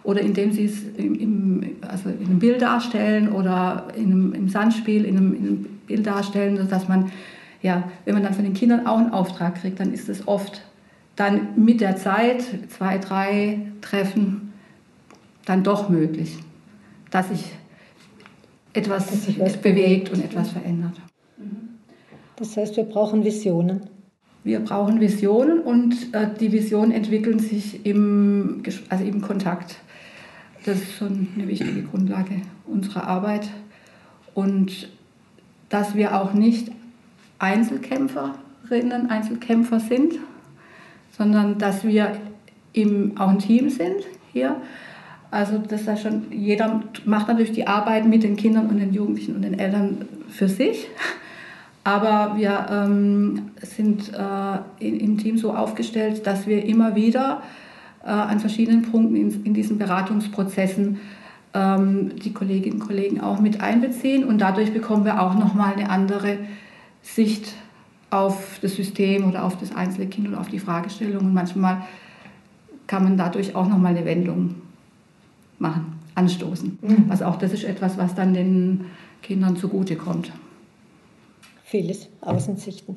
Oder 0.03 0.21
indem 0.21 0.53
sie 0.53 0.65
es 0.65 0.83
im, 0.97 1.15
im, 1.15 1.77
also 1.87 2.09
in 2.09 2.27
einem 2.27 2.39
Bild 2.39 2.63
darstellen 2.63 3.31
oder 3.31 3.89
in 3.97 4.07
einem, 4.07 4.35
im 4.35 4.49
Sandspiel 4.49 5.05
in 5.05 5.17
einem, 5.17 5.35
in 5.35 5.41
einem 5.41 5.67
Bild 5.87 6.07
darstellen, 6.07 6.57
sodass 6.57 6.89
man 6.89 7.11
ja, 7.63 7.91
wenn 8.05 8.15
man 8.15 8.23
dann 8.23 8.35
von 8.35 8.45
den 8.45 8.55
Kindern 8.55 8.87
auch 8.87 8.99
einen 8.99 9.13
Auftrag 9.13 9.57
kriegt, 9.57 9.81
dann 9.81 9.93
ist 9.93 10.09
es 10.09 10.27
oft 10.27 10.63
dann 11.17 11.49
mit 11.57 11.81
der 11.81 11.97
Zeit, 11.97 12.45
zwei, 12.69 12.99
drei 12.99 13.61
Treffen, 13.81 14.53
dann 15.45 15.65
doch 15.65 15.89
möglich, 15.89 16.39
dass 17.11 17.29
sich 17.29 17.53
etwas 18.73 19.09
was 19.39 19.57
bewegt 19.57 20.11
und 20.11 20.25
etwas 20.25 20.51
verändert. 20.51 20.95
Das 22.37 22.57
heißt, 22.57 22.77
wir 22.77 22.85
brauchen 22.85 23.25
Visionen. 23.25 23.81
Wir 24.45 24.61
brauchen 24.61 25.01
Visionen 25.01 25.59
und 25.59 26.15
äh, 26.15 26.29
die 26.39 26.53
Visionen 26.53 26.93
entwickeln 26.93 27.41
sich 27.41 27.85
im, 27.85 28.63
also 28.89 29.05
im 29.05 29.21
Kontakt. 29.21 29.77
Das 30.65 30.77
ist 30.79 30.93
schon 30.93 31.29
eine 31.35 31.49
wichtige 31.49 31.83
Grundlage 31.83 32.43
unserer 32.67 33.09
Arbeit. 33.09 33.49
Und 34.35 34.89
dass 35.69 35.97
wir 35.97 36.17
auch 36.21 36.33
nicht 36.33 36.71
Einzelkämpferinnen, 37.39 39.11
Einzelkämpfer 39.11 39.81
sind, 39.81 40.15
sondern 41.17 41.59
dass 41.59 41.85
wir 41.85 42.17
im, 42.73 43.17
auch 43.19 43.29
ein 43.29 43.39
Team 43.39 43.71
sind 43.71 44.07
hier. 44.33 44.57
Also 45.31 45.59
das 45.59 45.83
ist 45.83 46.03
schon, 46.03 46.27
jeder 46.31 46.83
macht 47.05 47.29
natürlich 47.29 47.53
die 47.53 47.67
Arbeit 47.67 48.07
mit 48.07 48.23
den 48.23 48.37
Kindern 48.37 48.67
und 48.67 48.79
den 48.79 48.93
Jugendlichen 48.93 49.37
und 49.37 49.43
den 49.43 49.59
Eltern 49.59 50.09
für 50.29 50.49
sich. 50.49 50.89
Aber 51.85 52.37
wir 52.37 52.67
ähm, 52.71 53.51
sind 53.63 54.13
äh, 54.13 54.87
in, 54.87 55.01
im 55.01 55.19
Team 55.19 55.39
so 55.39 55.55
aufgestellt, 55.55 56.27
dass 56.27 56.47
wir 56.47 56.65
immer 56.65 56.95
wieder 56.95 57.43
äh, 58.05 58.09
an 58.09 58.41
verschiedenen 58.41 58.83
Punkten 58.83 59.17
in, 59.17 59.45
in 59.45 59.55
diesen 59.55 59.79
Beratungsprozessen 59.79 60.99
ähm, 61.55 62.17
die 62.17 62.33
Kolleginnen 62.33 62.81
und 62.81 62.87
Kollegen 62.87 63.21
auch 63.21 63.41
mit 63.41 63.61
einbeziehen. 63.61 64.25
Und 64.25 64.41
dadurch 64.41 64.73
bekommen 64.73 65.05
wir 65.05 65.23
auch 65.23 65.35
nochmal 65.35 65.75
eine 65.75 65.91
andere 65.91 66.39
Sicht 67.03 67.55
auf 68.11 68.59
das 68.63 68.75
System 68.77 69.29
oder 69.29 69.45
auf 69.45 69.59
das 69.59 69.75
einzelne 69.75 70.07
Kind 70.09 70.29
oder 70.29 70.41
auf 70.41 70.49
die 70.49 70.59
Fragestellung. 70.59 71.27
Und 71.27 71.35
manchmal 71.35 71.83
kann 72.87 73.05
man 73.05 73.17
dadurch 73.17 73.55
auch 73.55 73.69
nochmal 73.69 73.97
eine 73.97 74.05
Wendung 74.05 74.57
machen, 75.59 75.99
anstoßen. 76.15 76.79
Mhm. 76.81 77.07
Also 77.11 77.27
auch 77.27 77.37
das 77.37 77.53
ist 77.53 77.65
etwas, 77.65 77.99
was 77.99 78.15
dann 78.15 78.35
den 78.35 78.87
Kindern 79.23 79.57
zugutekommt. 79.57 80.33
vieles 81.65 82.09
Außensichten. 82.23 82.97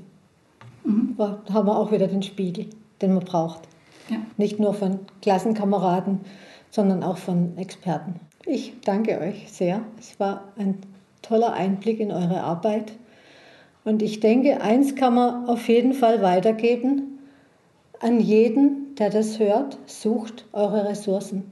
Mhm. 0.86 1.16
Da 1.18 1.42
haben 1.52 1.68
wir 1.68 1.78
auch 1.78 1.92
wieder 1.92 2.08
den 2.08 2.24
Spiegel, 2.24 2.68
den 3.02 3.14
man 3.14 3.26
braucht. 3.26 3.62
Ja. 4.10 4.18
Nicht 4.38 4.60
nur 4.60 4.74
von 4.74 5.00
Klassenkameraden, 5.22 6.22
sondern 6.70 7.04
auch 7.04 7.18
von 7.18 7.58
Experten. 7.58 8.20
Ich 8.46 8.74
danke 8.84 9.20
euch 9.20 9.52
sehr. 9.52 9.82
Es 10.00 10.20
war 10.20 10.46
ein 10.58 10.78
toller 11.22 11.54
Einblick 11.54 12.00
in 12.00 12.12
eure 12.12 12.42
Arbeit. 12.42 12.94
Und 13.84 14.02
ich 14.02 14.20
denke, 14.20 14.62
eins 14.62 14.96
kann 14.96 15.16
man 15.16 15.48
auf 15.48 15.68
jeden 15.68 15.94
Fall 15.94 16.22
weitergeben 16.22 17.20
an 18.02 18.20
jeden, 18.20 18.96
der 18.96 19.12
das 19.12 19.38
hört, 19.40 19.78
sucht 19.86 20.46
eure 20.54 20.90
Ressourcen. 20.90 21.52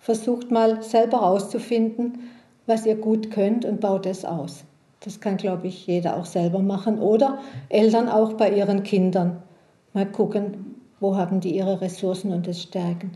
Versucht 0.00 0.50
mal 0.50 0.82
selber 0.82 1.20
herauszufinden, 1.20 2.30
was 2.66 2.86
ihr 2.86 2.96
gut 2.96 3.30
könnt 3.30 3.64
und 3.64 3.80
baut 3.80 4.06
es 4.06 4.24
aus. 4.24 4.64
Das 5.04 5.20
kann, 5.20 5.36
glaube 5.36 5.68
ich, 5.68 5.86
jeder 5.86 6.16
auch 6.16 6.26
selber 6.26 6.58
machen. 6.58 6.98
Oder 6.98 7.38
Eltern 7.68 8.08
auch 8.08 8.32
bei 8.32 8.50
ihren 8.50 8.82
Kindern. 8.82 9.42
Mal 9.92 10.10
gucken, 10.10 10.76
wo 10.98 11.16
haben 11.16 11.40
die 11.40 11.54
ihre 11.54 11.80
Ressourcen 11.80 12.32
und 12.32 12.46
das 12.46 12.62
stärken. 12.62 13.12